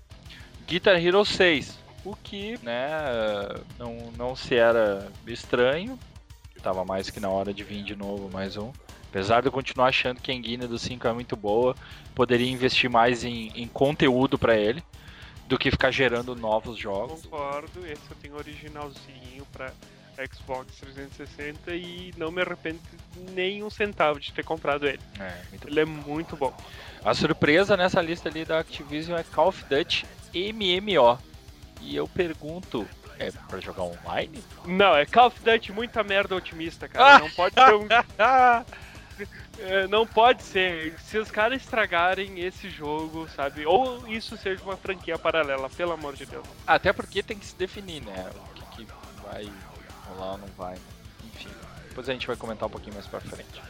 [0.66, 2.90] Guitar Hero 6, o que, né,
[3.78, 5.98] não, não se era estranho,
[6.62, 8.72] tava mais que na hora de vir de novo mais um.
[9.10, 11.76] Apesar de eu continuar achando que a engine do 5 é muito boa,
[12.14, 14.82] poderia investir mais em, em conteúdo para ele
[15.46, 17.22] do que ficar gerando novos jogos.
[17.22, 19.70] Concordo, esse eu tenho originalzinho pra
[20.32, 22.80] Xbox 360 e não me arrependo
[23.32, 25.00] nem um centavo de ter comprado ele.
[25.18, 26.54] É, muito Ele é muito bom.
[27.04, 31.18] A surpresa nessa lista ali da Activision é Call of Duty MMO.
[31.82, 34.42] E eu pergunto, é pra jogar online?
[34.64, 37.18] Não, é Call of Duty muita merda otimista, cara.
[37.18, 37.86] Não pode ser um.
[39.58, 40.98] É, não pode ser.
[41.00, 43.66] Se os caras estragarem esse jogo, sabe?
[43.66, 46.46] Ou isso seja uma franquia paralela, pelo amor de Deus.
[46.66, 48.30] Até porque tem que se definir, né?
[48.34, 48.92] O que, que
[49.22, 49.46] vai
[50.08, 50.76] rolar ou não vai.
[51.24, 51.50] Enfim,
[51.88, 53.62] depois a gente vai comentar um pouquinho mais pra frente.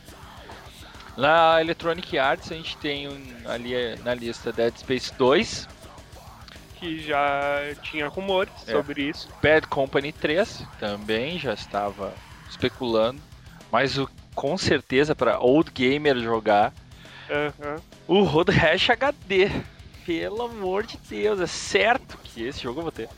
[1.17, 5.69] Na Electronic Arts a gente tem um- ali na lista Dead Space 2,
[6.83, 8.73] Que já tinha rumores É.
[8.73, 9.29] sobre isso.
[9.41, 12.13] Bad Company 3, também já estava
[12.51, 13.21] especulando,
[13.71, 16.73] mas o, com certeza para old gamer jogar
[18.09, 19.49] o Road Rash HD.
[20.05, 23.09] Pelo amor de Deus, é certo que esse jogo eu vou ter.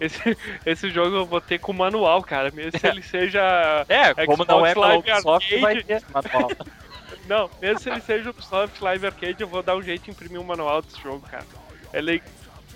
[0.00, 0.20] Esse,
[0.64, 2.52] esse jogo eu vou ter com manual, cara.
[2.52, 3.84] Mesmo se ele seja.
[3.88, 6.04] É, como não é Xbox Live Ubisoft, vai Arcade.
[6.04, 6.50] ter manual.
[7.26, 10.40] Não, mesmo se ele seja Ubisoft Live Arcade, eu vou dar um jeito de imprimir
[10.40, 11.44] um manual desse jogo, cara.
[11.92, 12.22] Ele,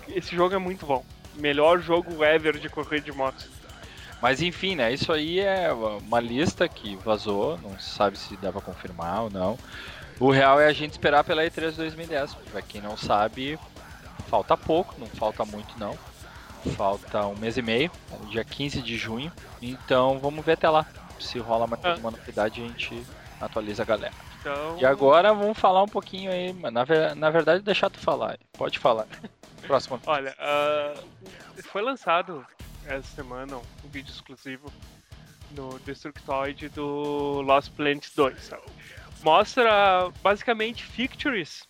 [0.09, 1.03] esse jogo é muito bom.
[1.35, 3.47] Melhor jogo ever de corrida de motos.
[4.21, 4.93] Mas enfim, né?
[4.93, 9.29] Isso aí é uma lista que vazou, não se sabe se dá pra confirmar ou
[9.29, 9.59] não.
[10.19, 12.35] O real é a gente esperar pela E3 2010.
[12.51, 13.59] Pra quem não sabe,
[14.29, 15.97] falta pouco, não falta muito não.
[16.77, 19.31] Falta um mês e meio, é dia 15 de junho.
[19.61, 20.85] Então vamos ver até lá.
[21.19, 21.91] Se rola mais Ah.
[21.91, 23.03] alguma novidade, a gente
[23.41, 24.13] atualiza a galera.
[24.43, 28.37] Então, E agora vamos falar um pouquinho aí, na, ver- na verdade deixar tu falar.
[28.57, 29.07] Pode falar.
[29.61, 30.01] Próximo.
[30.05, 31.01] olha, ah,
[31.71, 32.45] foi lançado
[32.85, 34.69] essa semana um vídeo exclusivo
[35.51, 38.41] no Destructoid do Lost Planet 2.
[38.41, 38.63] sabe?
[39.21, 41.65] Mostra basicamente features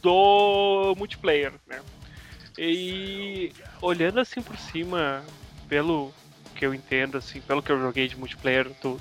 [0.00, 1.82] do multiplayer, né?
[2.56, 5.22] E olhando assim por cima,
[5.68, 6.14] pelo
[6.54, 8.98] que eu entendo, assim, pelo que eu joguei de multiplayer do,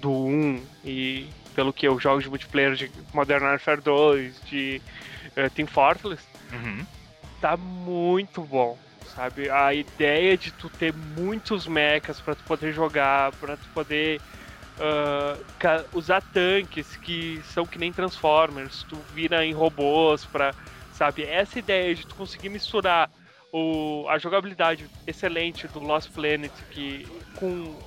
[0.00, 1.28] do 1 e
[1.60, 4.80] pelo que eu jogo de multiplayer de Modern Warfare 2, de
[5.36, 6.86] eh, Team Fortress, Uhum.
[7.38, 8.78] tá muito bom,
[9.14, 9.50] sabe?
[9.50, 14.22] A ideia de tu ter muitos mechas pra tu poder jogar, pra tu poder
[15.58, 20.54] ca- usar tanques que são que nem Transformers, tu vira em robôs pra,
[20.90, 21.24] sabe?
[21.24, 23.10] Essa ideia de tu conseguir misturar
[23.52, 27.78] o, a jogabilidade excelente do Lost Planet que com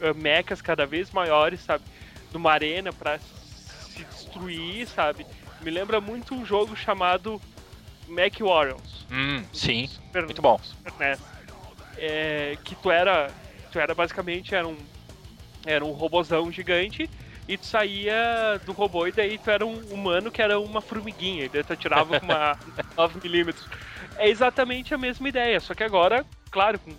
[0.00, 1.84] ah, mechas cada vez maiores, sabe?
[2.32, 5.26] Numa arena pra se destruir, sabe?
[5.60, 7.40] Me lembra muito um jogo chamado
[8.08, 9.06] Mech Warriors.
[9.10, 10.58] Hum, sim, Super, muito bom.
[10.58, 11.20] Super NES.
[11.96, 13.30] É, que tu era.
[13.70, 14.76] Tu era basicamente era um.
[15.66, 17.08] Era um robozão gigante.
[17.46, 21.44] E tu saía do robô e daí tu era um humano que era uma formiguinha.
[21.44, 22.56] E daí tu atirava com uma
[22.96, 23.54] 9mm.
[24.16, 26.92] É exatamente a mesma ideia, só que agora, claro, com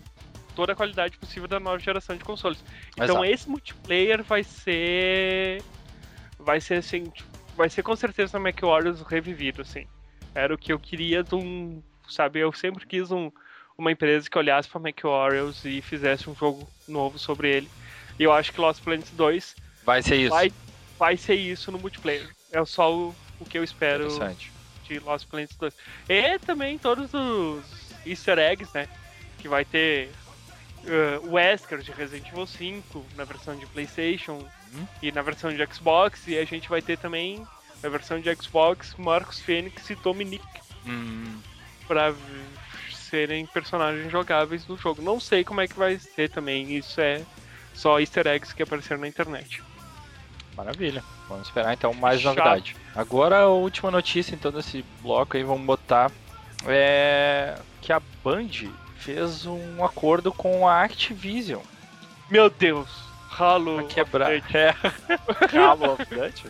[0.56, 2.64] toda a qualidade possível da nova geração de consoles.
[2.94, 3.26] Então Exato.
[3.26, 5.64] esse multiplayer vai ser.
[6.40, 7.06] Vai ser assim.
[7.10, 9.86] tipo, Vai ser com certeza o Mac Warriors revivido, assim.
[10.34, 11.82] Era o que eu queria de um.
[12.10, 13.32] Sabe, eu sempre quis um,
[13.78, 17.70] uma empresa que olhasse para Mac Warriors e fizesse um jogo novo sobre ele.
[18.20, 20.30] E eu acho que Lost Planet 2 Vai ser isso.
[20.30, 20.52] vai,
[21.00, 22.30] vai ser isso no multiplayer.
[22.52, 24.08] É só o, o que eu espero
[24.88, 25.74] de Lost Planet 2.
[26.10, 27.64] E também todos os
[28.06, 28.88] easter eggs, né?
[29.38, 30.10] Que vai ter
[30.86, 34.88] uh, o Wesker de Resident Evil 5 na versão de Playstation Uhum.
[35.02, 36.28] e na versão de Xbox.
[36.28, 37.46] E a gente vai ter também
[37.84, 40.44] na versão de Xbox Marcos Fênix e Dominic
[40.86, 41.40] Hum,
[41.88, 42.18] pra v-
[42.94, 45.02] serem personagens jogáveis no jogo.
[45.02, 46.76] Não sei como é que vai ser também.
[46.78, 47.22] Isso é
[47.74, 49.62] só easter eggs que apareceram na internet.
[50.56, 51.04] maravilha.
[51.30, 52.36] Vamos esperar então mais Chato.
[52.36, 52.76] novidade.
[52.96, 56.12] Agora a última notícia então desse bloco aí, vamos botar
[56.68, 58.48] é que a Band
[59.02, 61.62] fez um acordo com a Activision
[62.30, 62.88] Meu Deus!
[63.38, 64.32] Halo pra of quebrar.
[64.32, 64.56] Duty.
[64.58, 65.48] É.
[65.48, 66.48] Call of Duty?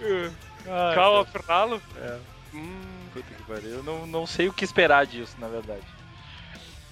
[0.00, 1.82] Uh, Call of Halo?
[1.96, 2.18] É.
[2.54, 3.70] Hum, Puta que pariu.
[3.70, 5.82] Eu não, não sei o que esperar disso, na verdade.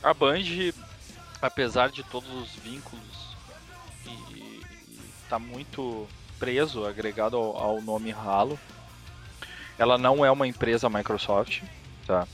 [0.03, 0.73] A Band,
[1.41, 3.37] apesar de todos os vínculos
[4.07, 4.63] e, e
[5.29, 6.09] tá muito
[6.39, 8.59] preso, agregado ao, ao nome Halo,
[9.79, 11.63] ela não é uma empresa Microsoft,
[12.07, 12.27] tá?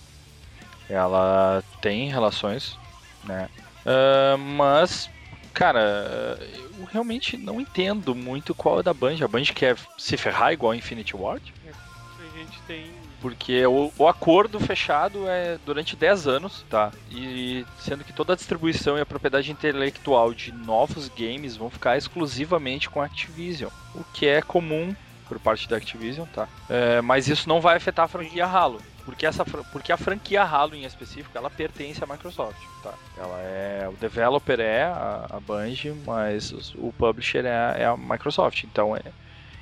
[0.88, 2.78] Ela tem relações,
[3.24, 3.48] né?
[3.84, 5.08] Ah, mas,
[5.52, 6.38] cara,
[6.78, 9.16] eu realmente não entendo muito qual é da Band.
[9.22, 11.52] A Band quer se ferrar igual a Infinity Ward?
[11.64, 12.90] a gente gente tem.
[13.20, 16.90] Porque o, o acordo fechado é durante 10 anos, tá?
[17.10, 21.98] E sendo que toda a distribuição e a propriedade intelectual de novos games vão ficar
[21.98, 23.70] exclusivamente com a Activision.
[23.94, 24.94] O que é comum
[25.28, 26.48] por parte da Activision, tá?
[26.68, 28.80] É, mas isso não vai afetar a franquia Halo.
[29.04, 32.94] Porque, essa, porque a franquia Halo em específico, ela pertence à Microsoft, tá?
[33.16, 33.88] Ela é...
[33.88, 38.64] O developer é a, a Bungie, mas o publisher é, é a Microsoft.
[38.64, 39.02] Então é,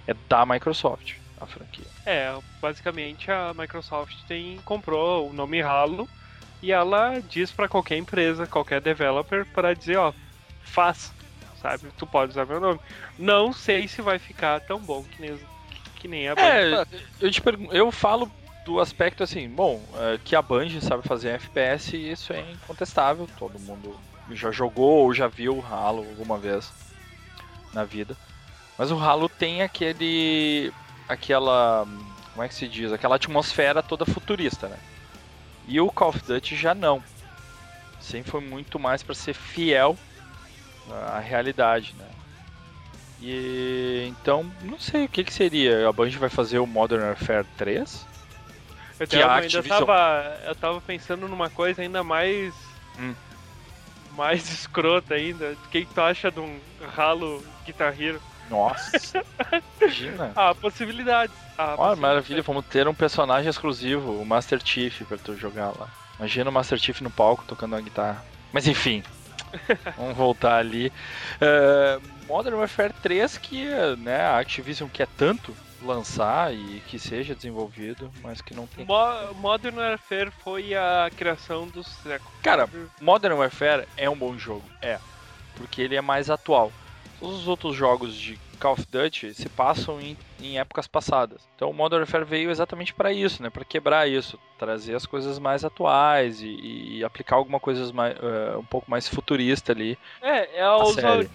[0.06, 1.86] é da Microsoft a franquia.
[2.04, 6.08] É, basicamente a Microsoft tem comprou o nome Halo
[6.62, 10.12] e ela diz para qualquer empresa, qualquer developer para dizer, ó,
[10.62, 11.12] faz,
[11.62, 11.88] sabe?
[11.96, 12.80] Tu pode usar meu nome.
[13.18, 15.38] Não sei se vai ficar tão bom que nem
[15.96, 16.86] que nem a É,
[17.20, 18.30] eu te pergunto, eu falo
[18.68, 23.58] do aspecto assim, bom, é, que a Bungie sabe fazer FPS, isso é incontestável, todo
[23.58, 23.96] mundo
[24.30, 26.70] já jogou ou já viu o Halo alguma vez
[27.72, 28.14] na vida.
[28.76, 30.70] Mas o Halo tem aquele
[31.08, 31.86] aquela,
[32.34, 34.76] como é que se diz, aquela atmosfera toda futurista, né?
[35.66, 37.02] E o Call of Duty já não.
[37.98, 39.96] Sempre foi muito mais para ser fiel
[41.10, 42.06] à realidade, né?
[43.22, 45.88] E então, não sei o que, que seria.
[45.88, 48.17] A Bungie vai fazer o Modern Warfare 3?
[48.98, 49.78] Eu, que tava, Activision...
[49.78, 52.54] tava, eu tava pensando numa coisa ainda mais.
[52.98, 53.14] Hum.
[54.16, 55.52] Mais escrota ainda.
[55.52, 56.58] O que, que tu acha de um
[56.96, 58.20] Halo Guitar Hero?
[58.50, 59.22] Nossa!
[59.80, 60.32] imagina!
[60.34, 61.34] Ah, possibilidades.
[61.56, 65.88] Ah, Olha, maravilha, vamos ter um personagem exclusivo, o Master Chief, pra tu jogar lá.
[66.18, 68.24] Imagina o Master Chief no palco tocando uma guitarra.
[68.52, 69.02] Mas enfim,
[69.96, 70.92] vamos voltar ali.
[71.40, 73.66] Uh, Modern Warfare 3 que
[73.98, 78.84] né, a Activision quer tanto lançar e que seja desenvolvido, mas que não tem.
[78.84, 82.30] Mo Modern Warfare foi a criação do século.
[82.42, 82.68] Cara,
[83.00, 84.98] Modern Warfare é um bom jogo, é,
[85.56, 86.72] porque ele é mais atual.
[87.18, 91.48] Todos os outros jogos de Call of Duty se passam em, em épocas passadas.
[91.54, 93.50] Então o Modern Warfare veio exatamente para isso, né?
[93.50, 98.58] Para quebrar isso, trazer as coisas mais atuais e, e aplicar alguma coisa mais, uh,
[98.58, 99.98] um pouco mais futurista ali.
[100.20, 101.30] É, é a ousadia,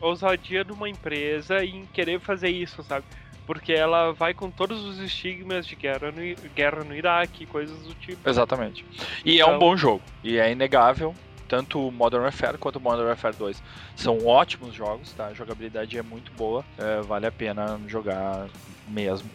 [0.00, 3.04] a ousadia de uma empresa em querer fazer isso, sabe?
[3.48, 7.94] Porque ela vai com todos os estigmas de guerra no, guerra no Iraque, coisas do
[7.94, 8.28] tipo.
[8.28, 8.84] Exatamente.
[9.24, 9.48] E então...
[9.48, 10.02] é um então bom jogo.
[10.22, 11.14] E é inegável
[11.48, 13.62] tanto o Modern Warfare quanto o Modern Warfare 2
[13.96, 15.28] são ótimos jogos, tá?
[15.28, 18.48] A jogabilidade é muito boa, é, vale a pena jogar
[18.86, 19.30] mesmo.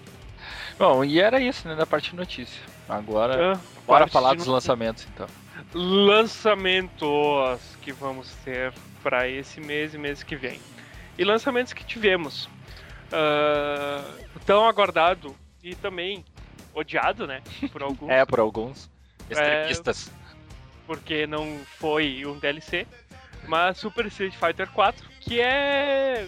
[0.78, 2.62] Bom, e era isso, né, da parte de notícia.
[2.88, 5.26] Agora, é, bora falar dos lançamentos, então.
[5.74, 7.08] Lançamentos
[7.82, 8.72] que vamos ter
[9.02, 10.60] para esse mês e mês que vem.
[11.18, 12.48] E lançamentos que tivemos.
[13.14, 16.26] Uh, tão aguardado e também
[16.74, 17.42] odiado, né?
[17.72, 18.10] Por alguns.
[18.10, 18.90] é, por alguns.
[19.30, 20.08] Extremistas.
[20.10, 20.24] É,
[20.88, 22.88] porque não foi um DLC,
[23.48, 26.28] mas Super Street Fighter 4, que é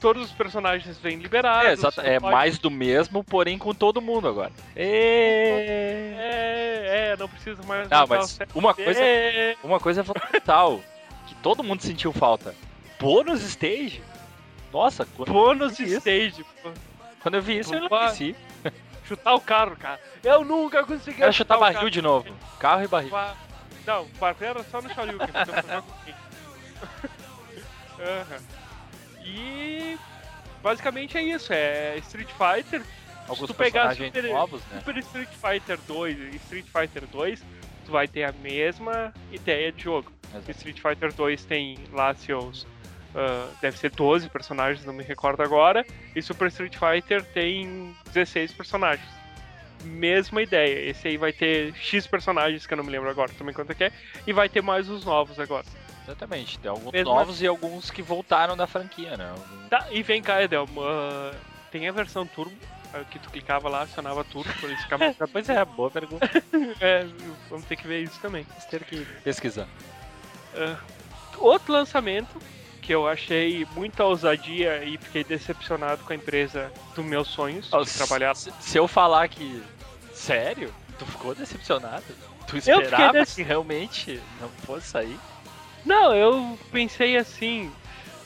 [0.00, 1.66] todos os personagens vêm liberados.
[1.66, 2.32] É, exato, é pode...
[2.32, 4.52] mais do mesmo, porém com todo mundo agora.
[4.76, 7.88] É, é, é não precisa mais.
[7.88, 9.00] Não, mas uma coisa,
[9.62, 10.82] uma coisa é fundamental
[11.26, 12.54] que todo mundo sentiu falta.
[13.00, 14.02] Bônus stage.
[14.74, 16.44] Nossa, bônus stage.
[17.22, 18.34] Quando eu vi isso, eu não conheci.
[19.04, 20.00] Chutar o carro, cara.
[20.22, 21.18] Eu nunca consegui.
[21.18, 22.34] Quero chutar barril de novo.
[22.58, 23.12] Carro e barril.
[23.86, 25.28] Não, barril era só no Shoryuken.
[27.98, 28.44] uhum.
[29.26, 29.98] E
[30.62, 32.82] basicamente é isso, é Street Fighter.
[33.26, 34.80] Alguns Se tu pegar Super, novos, né?
[34.80, 37.42] Super Street Fighter 2 e Street Fighter 2,
[37.86, 40.12] tu vai ter a mesma ideia de jogo.
[40.28, 40.50] Exato.
[40.50, 42.66] Street Fighter 2 tem lá seus.
[43.14, 45.86] Uh, deve ser 12 personagens, não me recordo agora.
[46.16, 49.14] E Super Street Fighter tem 16 personagens
[49.84, 50.90] mesma ideia.
[50.90, 53.74] Esse aí vai ter X personagens, que eu não me lembro agora também quanto é
[53.74, 53.92] que é,
[54.26, 55.66] e vai ter mais os novos agora.
[56.04, 57.44] Exatamente, tem alguns Mesmo novos assim.
[57.44, 59.30] e alguns que voltaram da franquia, né?
[59.30, 59.68] Algum...
[59.68, 61.34] Tá, e vem cá, Edel, uh,
[61.70, 62.56] tem a versão turbo,
[63.10, 65.14] que tu clicava lá, acionava turbo, por isso ficava...
[65.32, 66.28] pois é, boa pergunta.
[66.80, 67.06] é,
[67.48, 68.44] vamos ter que ver isso também.
[68.44, 69.66] Vamos ter que pesquisar.
[70.54, 70.76] Uh,
[71.38, 72.38] outro lançamento
[72.84, 77.92] que eu achei muita ousadia e fiquei decepcionado com a empresa dos meus sonhos de
[77.94, 78.34] trabalhar.
[78.36, 79.62] Se, se eu falar que.
[80.12, 80.72] Sério?
[80.98, 82.04] Tu ficou decepcionado?
[82.46, 85.18] Tu esperava que realmente não fosse sair?
[85.84, 87.72] Não, eu pensei assim.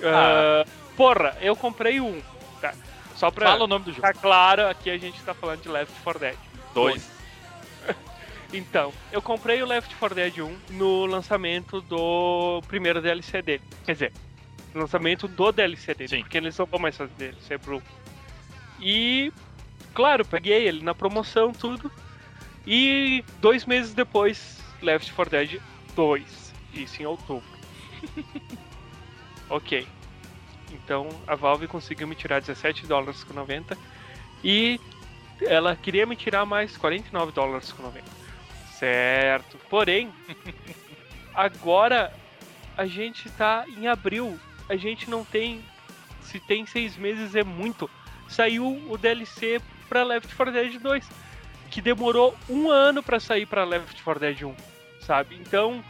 [0.03, 0.65] Ah.
[0.67, 2.21] Uh, porra, eu comprei um.
[2.61, 2.75] Tá?
[3.15, 4.03] Só pra Fala o nome do jogo.
[4.03, 6.37] Tá claro, aqui a gente tá falando de Left 4 Dead.
[6.75, 7.09] Dois.
[8.53, 13.63] então, eu comprei o Left 4 Dead 1 no lançamento do primeiro DLC dele.
[13.85, 14.13] Quer dizer,
[14.75, 16.21] lançamento do DLC dele, Sim.
[16.21, 17.83] porque eles não vão mais fazer DLC pro.
[18.81, 19.33] E,
[19.95, 21.91] claro, peguei ele na promoção, tudo.
[22.67, 25.63] E dois meses depois, Left 4 Dead
[25.95, 27.49] 2, isso em outubro.
[29.49, 29.87] ok.
[30.73, 33.77] Então a Valve conseguiu me tirar 17 dólares com 90
[34.45, 34.79] e
[35.43, 38.05] ela queria me tirar mais 49 dólares com 90.
[38.73, 39.59] Certo.
[39.69, 40.13] Porém,
[41.35, 42.13] agora
[42.77, 44.39] a gente tá em abril.
[44.69, 45.65] A gente não tem.
[46.23, 47.89] Se tem seis meses é muito.
[48.29, 51.09] Saiu o DLC pra Left 4 Dead 2.
[51.71, 54.55] Que demorou um ano pra sair pra Left 4 Dead 1.
[55.01, 55.37] Sabe?
[55.37, 55.83] Então,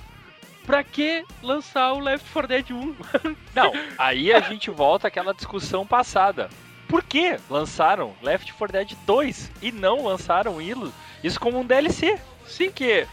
[0.65, 2.95] pra que lançar o Left 4 Dead 1?
[3.55, 6.49] Não, aí a gente volta àquela discussão passada.
[6.87, 10.57] Por que lançaram Left 4 Dead 2 e não lançaram
[11.23, 12.19] isso como um DLC?
[12.47, 13.07] Sim, que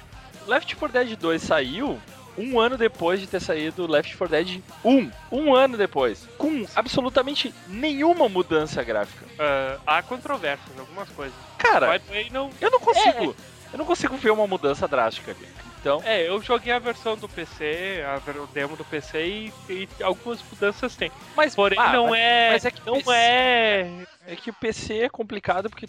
[0.47, 1.99] Left 4 Dead 2 saiu
[2.38, 5.11] um ano depois de ter saído Left 4 Dead 1.
[5.31, 6.27] Um ano depois.
[6.38, 9.25] Com absolutamente nenhuma mudança gráfica.
[9.25, 11.36] Uh, há controvérsias, algumas coisas.
[11.57, 12.49] Cara, não...
[12.59, 13.36] eu não consigo.
[13.51, 13.55] É.
[13.73, 15.47] Eu não consigo ver uma mudança drástica ali.
[15.79, 16.01] Então...
[16.03, 20.41] É, eu joguei a versão do PC, a, o demo do PC e, e algumas
[20.49, 21.11] mudanças tem.
[21.36, 22.49] Mas, Porém, ah, não mas, é.
[22.51, 23.91] Mas é que não PC, é.
[24.27, 25.88] É que o PC é complicado porque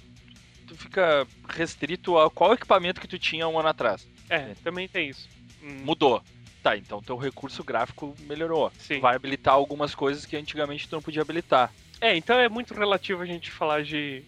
[0.67, 4.07] tu fica restrito a qual equipamento que tu tinha um ano atrás.
[4.29, 5.29] É, também tem isso.
[5.63, 5.83] Hum.
[5.85, 6.23] Mudou.
[6.67, 8.73] Tá, então teu recurso gráfico melhorou.
[8.77, 8.99] Sim.
[8.99, 11.73] Vai habilitar algumas coisas que antigamente tu não podia habilitar.
[12.01, 14.25] É, então é muito relativo a gente falar de,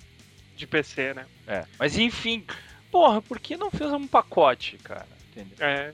[0.54, 1.26] de PC, né?
[1.48, 1.64] É.
[1.76, 2.44] Mas enfim,
[2.92, 5.08] porra, por que não fez um pacote, cara?
[5.32, 5.56] entendeu?
[5.58, 5.92] É.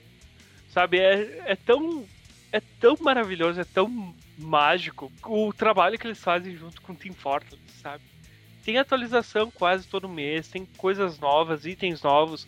[0.68, 2.07] Sabe, é, é tão.
[2.53, 7.14] É tão maravilhoso, é tão mágico o trabalho que eles fazem junto com o Team
[7.14, 8.05] Fortress, sabe?
[8.62, 12.47] Tem atualização quase todo mês, tem coisas novas, itens novos,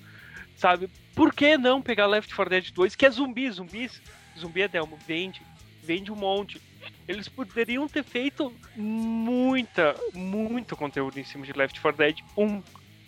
[0.56, 0.90] sabe?
[1.14, 4.02] Por que não pegar Left 4 Dead 2, que é zumbi, zumbis,
[4.38, 5.42] zumbi é Delmo, vende,
[5.82, 6.60] vende um monte.
[7.06, 12.62] Eles poderiam ter feito muita, muito conteúdo em cima de Left 4 Dead 1,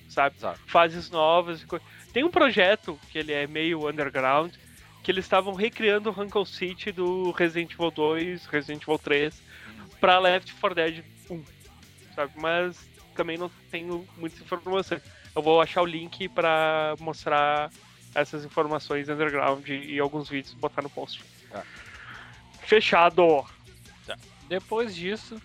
[0.08, 0.36] sabe?
[0.36, 0.60] Exato.
[0.66, 1.86] Fases novas e coisas.
[2.12, 4.54] Tem um projeto que ele é meio underground,
[5.02, 9.42] que eles estavam recriando o Rankle City do Resident Evil 2, Resident Evil 3
[10.00, 11.44] para Left 4 Dead 1,
[12.14, 12.32] sabe?
[12.36, 15.02] Mas também não tenho muitas informações.
[15.38, 17.70] Eu vou achar o link para mostrar
[18.12, 21.24] essas informações underground e alguns vídeos botar no post.
[21.48, 21.62] Tá.
[22.62, 23.46] Fechado.
[24.04, 24.16] Tá.
[24.48, 25.40] Depois disso,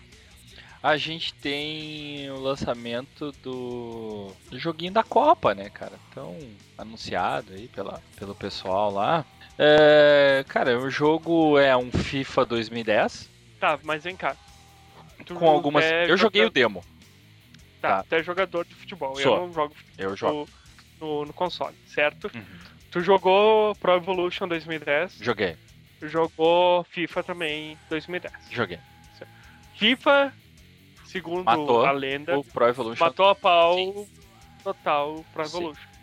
[0.82, 5.92] a gente tem o lançamento do, do joguinho da Copa, né, cara?
[6.12, 6.36] Tão
[6.76, 9.24] anunciado aí pela, pelo pessoal lá.
[9.56, 13.30] É, cara, o jogo é um FIFA 2010.
[13.60, 14.34] Tá, mas vem cá.
[15.24, 15.84] Tu com algumas.
[15.84, 16.84] É eu joguei o demo.
[17.88, 19.14] Tá, tá, tu é jogador de futebol.
[19.16, 19.34] Sou.
[19.34, 20.48] Eu não jogo futebol eu jogo.
[21.00, 22.30] No, no console, certo?
[22.34, 22.44] Uhum.
[22.90, 25.18] Tu jogou Pro Evolution 2010?
[25.20, 25.56] Joguei.
[26.00, 28.32] Jogou FIFA também 2010?
[28.50, 28.78] Joguei.
[29.74, 30.32] FIFA
[31.04, 33.04] segundo matou a lenda, o Pro Evolution.
[33.04, 34.08] matou a pau Sim.
[34.62, 35.74] total Pro Evolution.
[35.74, 35.94] Sim.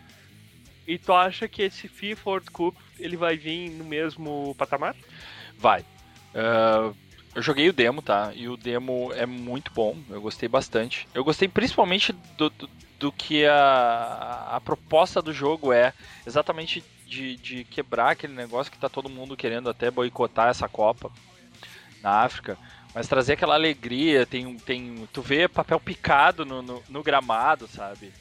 [0.86, 4.94] E tu acha que esse FIFA World Cup ele vai vir no mesmo patamar?
[5.58, 5.84] Vai.
[6.34, 6.94] Uh,
[7.34, 8.32] eu joguei o demo, tá?
[8.34, 9.96] E o demo é muito bom.
[10.10, 11.08] Eu gostei bastante.
[11.14, 15.92] Eu gostei principalmente do, do, do que a, a proposta do jogo é
[16.26, 21.10] exatamente de, de quebrar aquele negócio que tá todo mundo querendo até boicotar essa Copa
[22.02, 22.58] na África.
[22.94, 28.12] Mas trazer aquela alegria, tem, tem tu vê papel picado no, no, no gramado, sabe?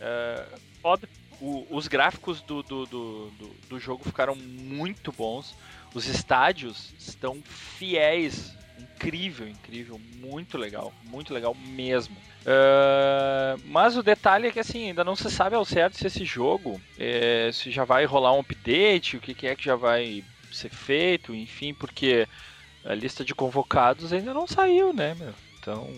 [0.00, 0.46] É.
[1.40, 3.30] O, os gráficos do, do, do,
[3.68, 5.54] do, jogo ficaram muito bons.
[5.96, 8.54] Os estádios estão fiéis.
[8.78, 9.98] Incrível, incrível.
[10.16, 10.92] Muito legal.
[11.04, 12.14] Muito legal mesmo.
[12.42, 16.22] Uh, mas o detalhe é que assim, ainda não se sabe ao certo se esse
[16.22, 20.22] jogo é, se já vai rolar um update, o que, que é que já vai
[20.52, 22.28] ser feito, enfim, porque
[22.84, 25.34] a lista de convocados ainda não saiu, né, meu?
[25.58, 25.90] Então.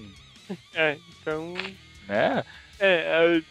[0.75, 1.55] É, então.
[2.07, 2.45] Né?
[2.79, 3.43] É, é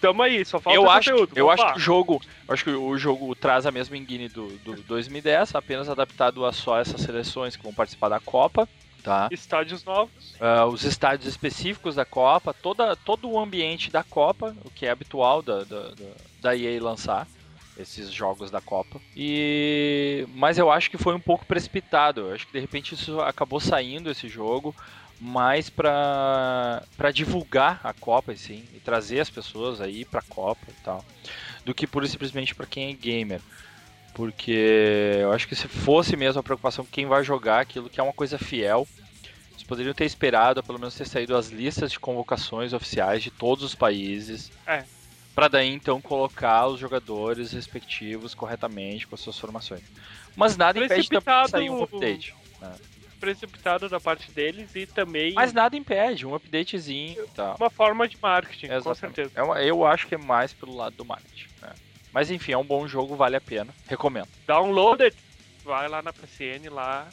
[0.00, 1.32] tamo aí, só falta eu acho, conteúdo.
[1.36, 2.22] Eu acho que o jogo.
[2.48, 6.78] acho que o jogo traz a mesma engine do, do 2010, apenas adaptado a só
[6.78, 8.68] essas seleções que vão participar da Copa.
[9.02, 9.28] Tá.
[9.30, 10.34] Estádios novos.
[10.34, 14.90] Uh, os estádios específicos da Copa, toda, todo o ambiente da Copa, o que é
[14.90, 16.06] habitual da, da, da,
[16.40, 17.26] da EA lançar
[17.78, 19.00] esses jogos da Copa.
[19.16, 22.20] E mas eu acho que foi um pouco precipitado.
[22.20, 24.74] Eu acho que de repente isso acabou saindo esse jogo
[25.20, 30.82] mais para divulgar a Copa assim e trazer as pessoas aí para a Copa e
[30.82, 31.04] tal,
[31.64, 33.40] do que pura e simplesmente para quem é gamer.
[34.14, 38.00] Porque eu acho que se fosse mesmo a preocupação com quem vai jogar aquilo que
[38.00, 38.88] é uma coisa fiel,
[39.52, 43.62] eles poderiam ter esperado, pelo menos ter saído as listas de convocações oficiais de todos
[43.62, 44.50] os países.
[44.66, 44.84] É
[45.34, 49.82] para daí então colocar os jogadores respectivos corretamente com as suas formações.
[50.36, 52.34] Mas nada impede de sair um update.
[52.60, 52.74] Né?
[53.20, 55.32] Precipitado da parte deles e também.
[55.34, 57.56] Mas nada impede, um updatezinho e tal.
[57.56, 58.84] Uma forma de marketing, Exatamente.
[58.84, 59.30] com certeza.
[59.34, 61.48] É uma, eu acho que é mais pelo lado do marketing.
[61.60, 61.72] Né?
[62.12, 63.72] Mas enfim, é um bom jogo, vale a pena.
[63.86, 64.28] Recomendo.
[64.46, 65.14] Downloaded!
[65.62, 67.08] Vai lá na PCN lá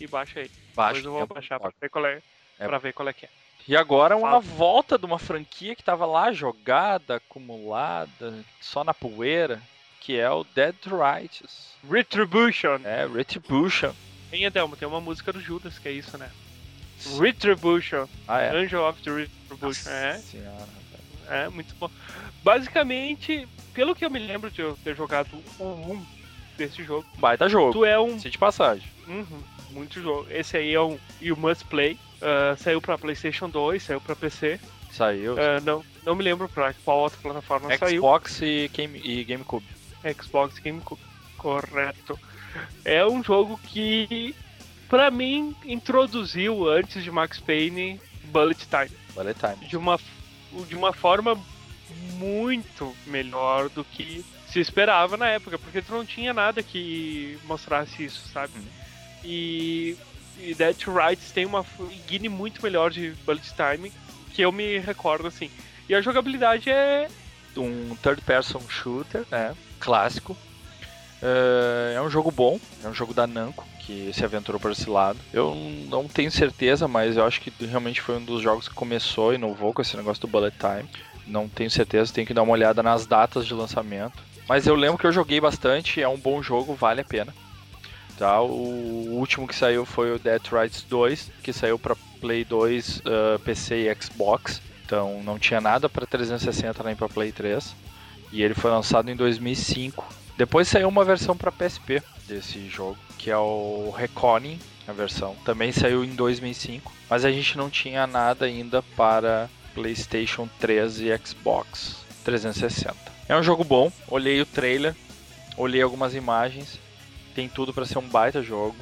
[0.00, 0.50] e baixa aí.
[0.74, 0.94] Baixa.
[0.94, 2.22] Depois eu vou é baixar pra ver qual é,
[2.58, 2.66] é.
[2.66, 3.28] Pra ver qual é que é.
[3.68, 4.40] E agora uma Fala.
[4.40, 9.60] volta de uma franquia que tava lá jogada, acumulada, só na poeira,
[10.00, 11.74] que é o Dead Righteous.
[11.88, 12.80] Retribution.
[12.84, 13.92] É, Retribution.
[14.30, 16.30] Tem, Adelmo, tem uma música do Judas que é isso, né?
[17.18, 18.06] Retribution.
[18.28, 18.56] Ah, é.
[18.56, 19.90] Angel of the Retribution.
[19.90, 20.68] É, Senhora,
[21.28, 21.90] é, muito bom.
[22.42, 26.06] Basicamente, pelo que eu me lembro de eu ter jogado o 1
[26.56, 27.72] desse jogo, Baita jogo.
[27.72, 28.18] tu é um.
[28.18, 28.88] Sim de passagem.
[29.08, 30.26] Uhum, muito jogo.
[30.30, 31.98] Esse aí é um You Must Play.
[32.20, 34.60] Ah, saiu pra PlayStation 2, saiu pra PC.
[34.92, 35.36] Saiu.
[35.38, 38.02] Ah, não, não me lembro pra qual outra plataforma saiu.
[38.02, 39.66] Xbox e, Game, e GameCube.
[40.20, 41.00] Xbox GameCube.
[41.38, 42.18] Correto.
[42.84, 44.34] É um jogo que,
[44.88, 48.96] pra mim, introduziu antes de Max Payne Bullet Time.
[49.14, 49.68] Bullet Time.
[49.68, 49.98] De uma,
[50.68, 51.38] de uma forma
[52.18, 58.04] muito melhor do que se esperava na época, porque tu não tinha nada que mostrasse
[58.04, 58.52] isso, sabe?
[58.56, 58.66] Uhum.
[59.24, 59.96] E,
[60.38, 61.64] e Dead Rights tem uma
[62.06, 63.92] guine muito melhor de Bullet Time
[64.32, 65.50] que eu me recordo assim.
[65.88, 67.08] E a jogabilidade é
[67.56, 69.54] Um third person shooter, né?
[69.78, 70.36] Clássico.
[71.22, 74.88] É, é um jogo bom, é um jogo da Namco que se aventurou por esse
[74.88, 75.18] lado.
[75.32, 75.54] Eu
[75.88, 79.36] não tenho certeza, mas eu acho que realmente foi um dos jogos que começou e
[79.36, 80.88] inovou com esse negócio do Bullet Time.
[81.26, 84.22] Não tenho certeza, tenho que dar uma olhada nas datas de lançamento.
[84.48, 87.34] Mas eu lembro que eu joguei bastante, é um bom jogo, vale a pena.
[88.18, 88.40] Tá?
[88.40, 93.38] O último que saiu foi o Dead Rights 2, que saiu para Play 2, uh,
[93.44, 94.60] PC e Xbox.
[94.84, 97.74] Então não tinha nada para 360 nem para Play 3.
[98.32, 100.19] E ele foi lançado em 2005.
[100.40, 105.36] Depois saiu uma versão para PSP desse jogo, que é o Reconing, a versão.
[105.44, 111.18] Também saiu em 2005, mas a gente não tinha nada ainda para PlayStation 3 e
[111.18, 112.96] Xbox 360.
[113.28, 114.96] É um jogo bom, olhei o trailer,
[115.58, 116.78] olhei algumas imagens,
[117.34, 118.76] tem tudo para ser um baita jogo.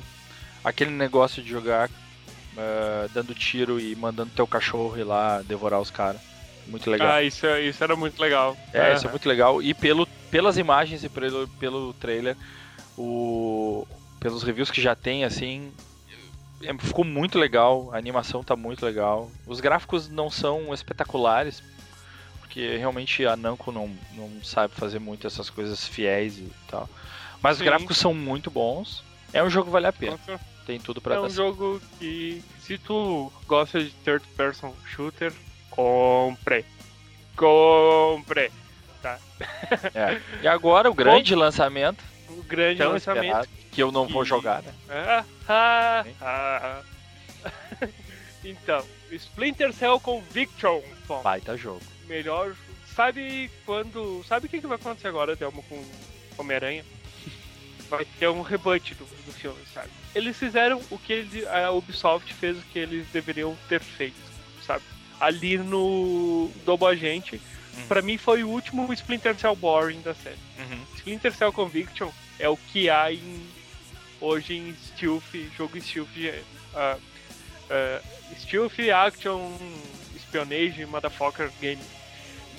[0.62, 5.90] Aquele negócio de jogar uh, dando tiro e mandando teu cachorro ir lá devorar os
[5.90, 6.20] caras.
[6.68, 7.08] Muito legal.
[7.08, 8.56] Ah, isso, isso era muito legal.
[8.72, 9.62] É, isso é muito legal.
[9.62, 12.36] E pelo, pelas imagens e pelo, pelo trailer,
[12.96, 13.86] o,
[14.20, 15.72] pelos reviews que já tem, assim,
[16.62, 17.88] é- ficou muito legal.
[17.92, 19.30] A animação tá muito legal.
[19.46, 21.62] Os gráficos não são espetaculares,
[22.40, 26.88] porque realmente a Namco não, não sabe fazer muito essas coisas fiéis e tal.
[27.42, 27.62] Mas Sim.
[27.62, 29.02] os gráficos são muito bons.
[29.32, 30.18] É um jogo que vale a pena.
[30.66, 35.32] Tem tudo pra É um jogo que, se tu gosta de third person shooter,
[35.82, 36.64] compre.
[37.36, 38.50] Compre.
[39.94, 40.20] É.
[40.42, 43.48] E agora o grande lançamento, O grande lançamento.
[43.70, 44.74] que eu não vou jogar, né?
[44.90, 46.82] Ah, ah, ah.
[48.44, 50.82] então, Splinter Cell Conviction.
[51.06, 51.80] Bom, Baita jogo.
[52.08, 52.54] melhor.
[52.96, 54.24] Sabe quando.
[54.26, 55.80] Sabe o que, que vai acontecer agora, Delmo, com
[56.36, 56.84] Homem-Aranha?
[57.88, 59.88] Vai ter um reboot do, do filme, sabe?
[60.12, 64.16] Eles fizeram o que ele- a Ubisoft fez o que eles deveriam ter feito,
[64.66, 64.82] sabe?
[65.20, 67.40] Ali no Double Agente,
[67.88, 70.38] pra mim foi o último Splinter Cell boring da série.
[70.96, 73.46] Splinter Cell Conviction é o que há em,
[74.20, 79.52] hoje em Stealth, jogo Stealth, uh, uh, Stealth Action
[80.14, 81.82] Espionage Motherfucker Game.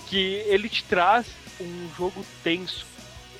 [0.07, 1.27] Que ele te traz
[1.61, 2.85] um jogo tenso,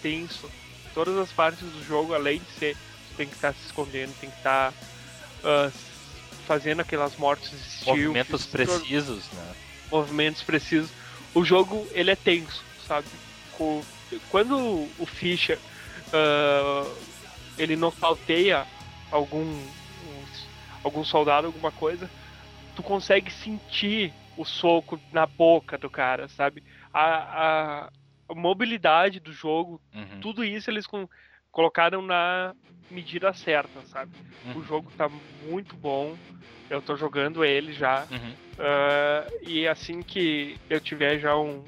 [0.01, 0.49] tenso.
[0.93, 2.77] Todas as partes do jogo, além de ser,
[3.17, 5.71] tem que estar se escondendo, tem que estar uh,
[6.49, 9.55] fazendo aquelas mortes stealth, Movimentos to- precisos, né?
[9.91, 10.91] movimentos precisos.
[11.35, 13.07] O jogo ele é tenso, sabe?
[14.31, 15.61] Quando o Fischer
[16.11, 16.95] ah,
[17.55, 18.65] ele nocauteia
[19.11, 19.69] algum
[20.83, 22.09] algum soldado, alguma coisa,
[22.73, 26.63] tu consegue sentir o soco na boca do cara, sabe?
[26.91, 27.03] A,
[27.83, 27.89] a-
[28.29, 30.19] a mobilidade do jogo, Uhum.
[30.21, 31.07] tudo isso eles com-
[31.51, 32.53] colocaram na
[32.89, 34.11] medida certa, sabe?
[34.45, 34.63] O Uhum.
[34.63, 35.09] jogo tá
[35.43, 36.15] muito bom.
[36.69, 38.07] Eu tô jogando ele já.
[38.11, 38.33] Uhum.
[38.59, 41.63] Ah, e assim que eu tiver já um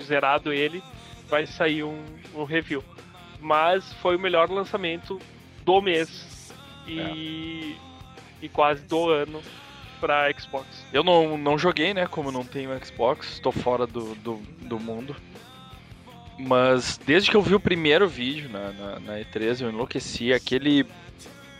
[0.00, 0.82] zerado ele,
[1.28, 2.82] vai sair um, um review.
[3.40, 5.20] Mas foi o melhor lançamento
[5.64, 6.52] do mês
[6.86, 7.76] e,
[8.40, 9.42] e quase do ano
[10.00, 10.66] pra Xbox.
[10.92, 12.06] Eu não, não joguei, né?
[12.06, 15.16] Como não tenho Xbox, estou fora do, do, do mundo.
[16.38, 20.32] Mas desde que eu vi o primeiro vídeo na, na, na E3, eu enlouqueci.
[20.32, 20.86] Aquele,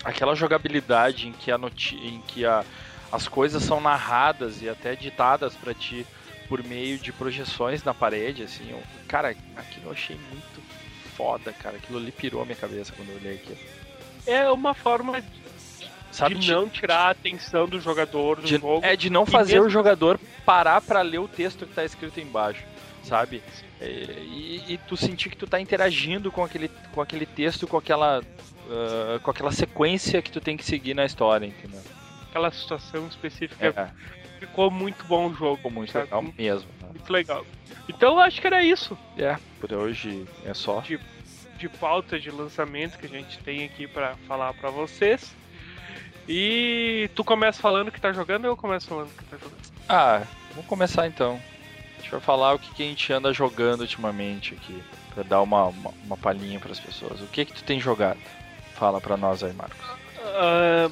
[0.05, 2.64] aquela jogabilidade em que, a noti em que a,
[3.11, 6.07] as coisas são narradas e até ditadas pra ti
[6.49, 8.70] por meio de projeções na parede, assim.
[8.70, 10.62] eu- cara, aquilo eu achei muito
[11.16, 11.77] foda, cara.
[11.77, 13.59] Aquilo ali pirou a minha cabeça quando eu olhei aquilo.
[14.27, 15.24] É uma forma
[16.12, 18.85] Sabe, de não tirar a atenção do jogador do de- jogo.
[18.85, 22.20] é de não fazer mesmo- o jogador parar pra ler o texto que tá escrito
[22.20, 22.62] embaixo,
[23.07, 23.42] sabe?
[23.80, 27.76] É, E, e tu sentir que tu tá interagindo com aquele, com aquele texto, com
[27.76, 28.22] aquela,
[28.70, 31.80] ah, com aquela sequência que tu tem que seguir na história, entendeu?
[32.28, 33.66] aquela situação específica.
[33.66, 35.57] É, Ficou muito bom o jogo.
[35.57, 36.68] ficou muito legal mesmo.
[36.82, 36.88] né?
[36.90, 37.46] Muito legal.
[37.88, 40.82] Então eu acho que era isso É, por hoje é só.
[41.59, 45.34] de pauta de lançamento que a gente tem aqui pra falar pra vocês.
[46.28, 49.57] E tu começa falando que tá jogando ou eu começo falando que tá jogando?
[49.88, 51.40] Ah, vamos começar então.
[51.99, 54.82] A gente vai falar o que, que a gente anda jogando ultimamente aqui.
[55.14, 57.20] Pra dar uma, uma, uma palhinha pras pessoas.
[57.22, 58.20] O que que tu tem jogado?
[58.74, 59.86] Fala pra nós aí, Marcos.
[60.20, 60.90] Ah,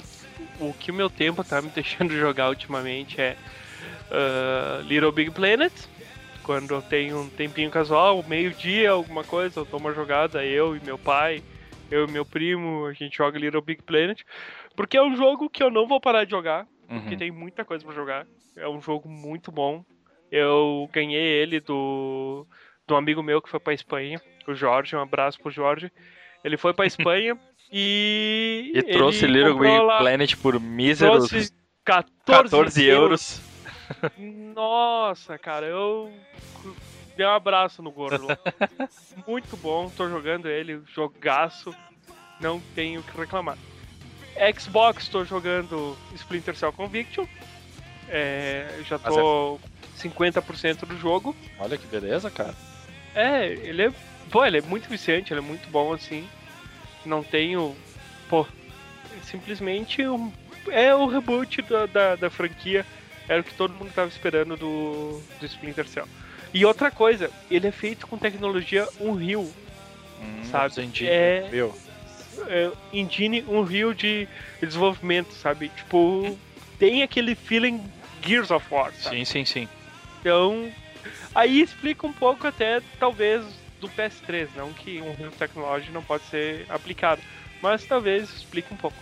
[0.59, 3.37] o que o meu tempo tá me deixando jogar ultimamente é
[4.11, 5.73] ah, Little Big Planet.
[6.43, 10.81] Quando eu tenho um tempinho casual, meio-dia, alguma coisa, eu dou uma jogada, eu e
[10.81, 11.43] meu pai,
[11.91, 14.21] eu e meu primo, a gente joga Little Big Planet.
[14.77, 17.19] Porque é um jogo que eu não vou parar de jogar, porque Uhum.
[17.19, 18.27] tem muita coisa pra jogar.
[18.57, 19.83] É um jogo muito bom.
[20.37, 22.45] Eu ganhei ele do,
[22.89, 25.93] do amigo meu que foi pra Espanha, o Jorge, um abraço pro Jorge.
[26.43, 27.39] Ele foi pra Espanha
[27.73, 28.73] e.
[28.75, 31.53] E trouxe Little Big lá- Planet por míseros trouxe
[31.85, 33.41] 14, 14 euros.
[34.19, 36.13] Nossa, cara, eu
[37.17, 38.27] dei um abraço no gordo.
[39.29, 41.73] Muito bom, tô jogando ele, jogaço,
[42.41, 43.57] não tenho o que reclamar.
[44.59, 47.25] Xbox, tô jogando Splinter Cell Conviction.
[48.09, 49.61] É, já tô
[50.09, 51.35] 50% do jogo.
[51.59, 52.55] Olha que beleza, cara.
[53.15, 53.93] É, ele é.
[54.31, 56.29] Pô, ele é muito viciante, ele é muito bom assim.
[57.05, 57.77] Não tenho.
[58.29, 58.47] Pô,
[59.23, 60.33] simplesmente um,
[60.71, 62.85] é o reboot da, da, da franquia.
[63.29, 66.07] Era o que todo mundo tava esperando do, do Splinter Cell.
[66.53, 69.47] E outra coisa, ele é feito com tecnologia Unreal.
[70.21, 71.07] Hum, Sabe, entendi.
[71.07, 71.75] é- Viu?
[72.47, 74.29] É, Engine Unreal de
[74.61, 75.69] desenvolvimento, sabe?
[75.71, 76.37] Tipo,
[76.79, 77.83] tem aquele feeling
[78.27, 79.17] Gears of War, sabe?
[79.17, 79.69] Sim, sim, sim.
[80.25, 80.73] Então,
[81.35, 83.45] aí explica um pouco até, talvez,
[83.79, 87.21] do PS3, não que um Real Technology não pode ser aplicado,
[87.61, 88.97] mas talvez explique um pouco.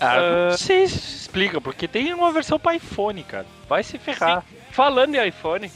[0.00, 3.46] Ah, sei se explica, porque tem uma versão pra iPhone, cara.
[3.68, 4.44] Vai se ferrar.
[4.70, 5.68] Falando em iPhone,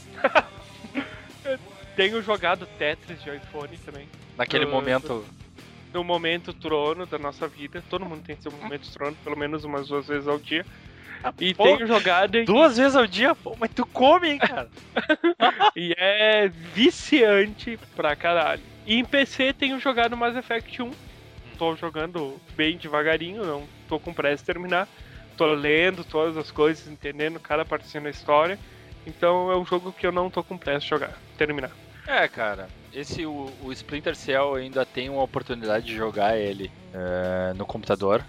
[1.97, 4.07] tenho jogado Tetris de iPhone também.
[4.37, 5.25] Naquele Ah, momento.
[5.93, 9.89] No momento trono da nossa vida, todo mundo tem seu momento trono, pelo menos umas
[9.89, 10.65] duas vezes ao dia.
[11.39, 14.69] E pô, tenho jogado em- Duas vezes ao dia, pô, mas tu come, hein, cara?
[15.75, 18.61] e é viciante pra caralho.
[18.85, 20.91] E em PC tenho jogado Mass Effect 1.
[21.57, 24.87] Tô jogando bem devagarinho, não tô com pressa de terminar.
[25.37, 28.59] Tô lendo todas as coisas, entendendo cada partezinha da história.
[29.05, 31.71] Então é um jogo que eu não tô com pressa de jogar, terminar.
[32.07, 32.67] É, cara.
[32.93, 38.23] Esse, o, o Splinter Cell ainda tem uma oportunidade de jogar ele é, no computador.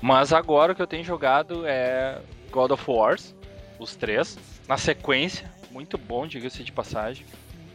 [0.00, 2.18] Mas agora o que eu tenho jogado é
[2.50, 3.34] God of Wars,
[3.78, 5.50] os três, na sequência.
[5.70, 7.26] Muito bom, diga-se de passagem.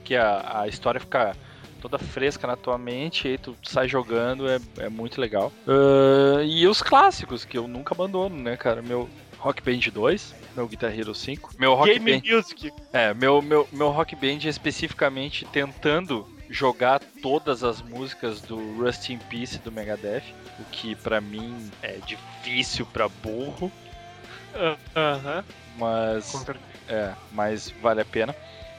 [0.03, 1.35] Que a, a história fica
[1.83, 5.51] toda fresca na tua mente e tu sai jogando, é, é muito legal.
[5.67, 8.81] Ah, e os clássicos, que eu nunca abandono, né, cara?
[8.81, 12.35] Meu Rock Band 2, meu Guitar Hero 5, meu Rock Game Band...
[12.35, 12.71] Music.
[12.93, 19.17] É, meu, meu, meu Rock Band especificamente tentando jogar todas as músicas do Rust in
[19.17, 20.23] Peace do Megadeth,
[20.59, 23.71] o que pra mim é difícil pra burro,
[24.95, 25.43] Aham,
[25.77, 26.45] mas
[26.87, 28.35] é, mas vale a pena.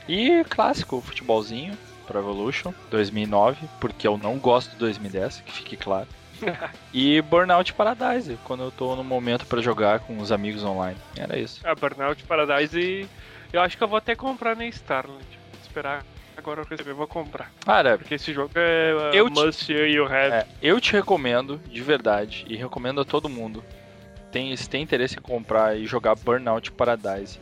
[0.08, 6.06] E clássico, futebolzinho, Pro Evolution 2009, porque eu não gosto do 2010, que fique claro.
[6.92, 10.98] e Burnout Paradise, quando eu tô no momento pra jogar com os amigos online.
[11.16, 11.66] Era isso.
[11.66, 13.08] A Burnout Paradise e
[13.52, 15.26] eu acho que eu vou até comprar na Starland.
[15.62, 16.04] Esperar
[16.36, 17.50] agora eu receber, eu vou comprar.
[17.64, 20.32] Cara, Porque esse jogo é uh, Eu te- must you have.
[20.34, 23.62] É, eu te recomendo, de verdade, e recomendo a todo mundo.
[24.30, 27.38] Tem, se tem interesse em comprar e jogar Burnout Paradise.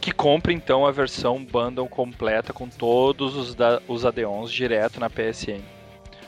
[0.00, 5.08] Que compre então a versão bundle completa com todos os, da, os add-ons direto na
[5.10, 5.60] PSN.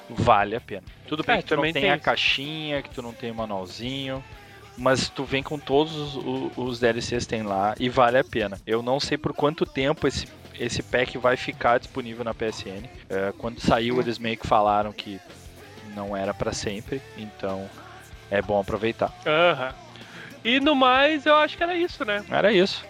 [0.08, 0.82] Vale a pena.
[1.06, 2.04] Tudo bem É, que tu não também tem, tem a isso.
[2.04, 4.22] caixinha, que tu não tem o manualzinho.
[4.76, 8.24] Mas tu vem com todos os, o- os DLCs que tem lá e vale a
[8.24, 8.58] pena.
[8.66, 10.26] Eu não sei por quanto tempo esse,
[10.60, 12.84] esse pack vai ficar disponível na PSN.
[13.08, 14.00] É, quando saiu, Hum.
[14.00, 15.18] eles meio que falaram que
[15.96, 17.68] não era pra sempre, então
[18.30, 19.10] é bom aproveitar.
[19.26, 19.72] Aham.
[20.44, 22.22] E no mais, eu acho que era isso, né?
[22.30, 22.84] Era isso.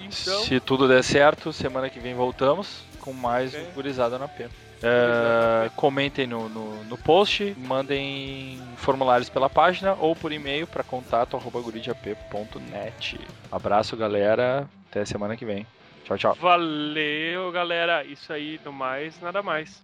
[0.00, 3.60] Então, Se tudo der certo, semana que vem voltamos com mais É.
[3.60, 4.50] um Gurizada na Pena.
[4.86, 13.18] É, comentem no, no, no post, mandem formulários pela página ou por e-mail para contato.guridiap.net.
[13.50, 14.68] Abraço, galera.
[14.90, 15.64] Até semana que vem.
[16.04, 16.34] Tchau, tchau.
[16.34, 18.04] Valeu, galera.
[18.04, 19.82] Isso aí, do mais, nada mais.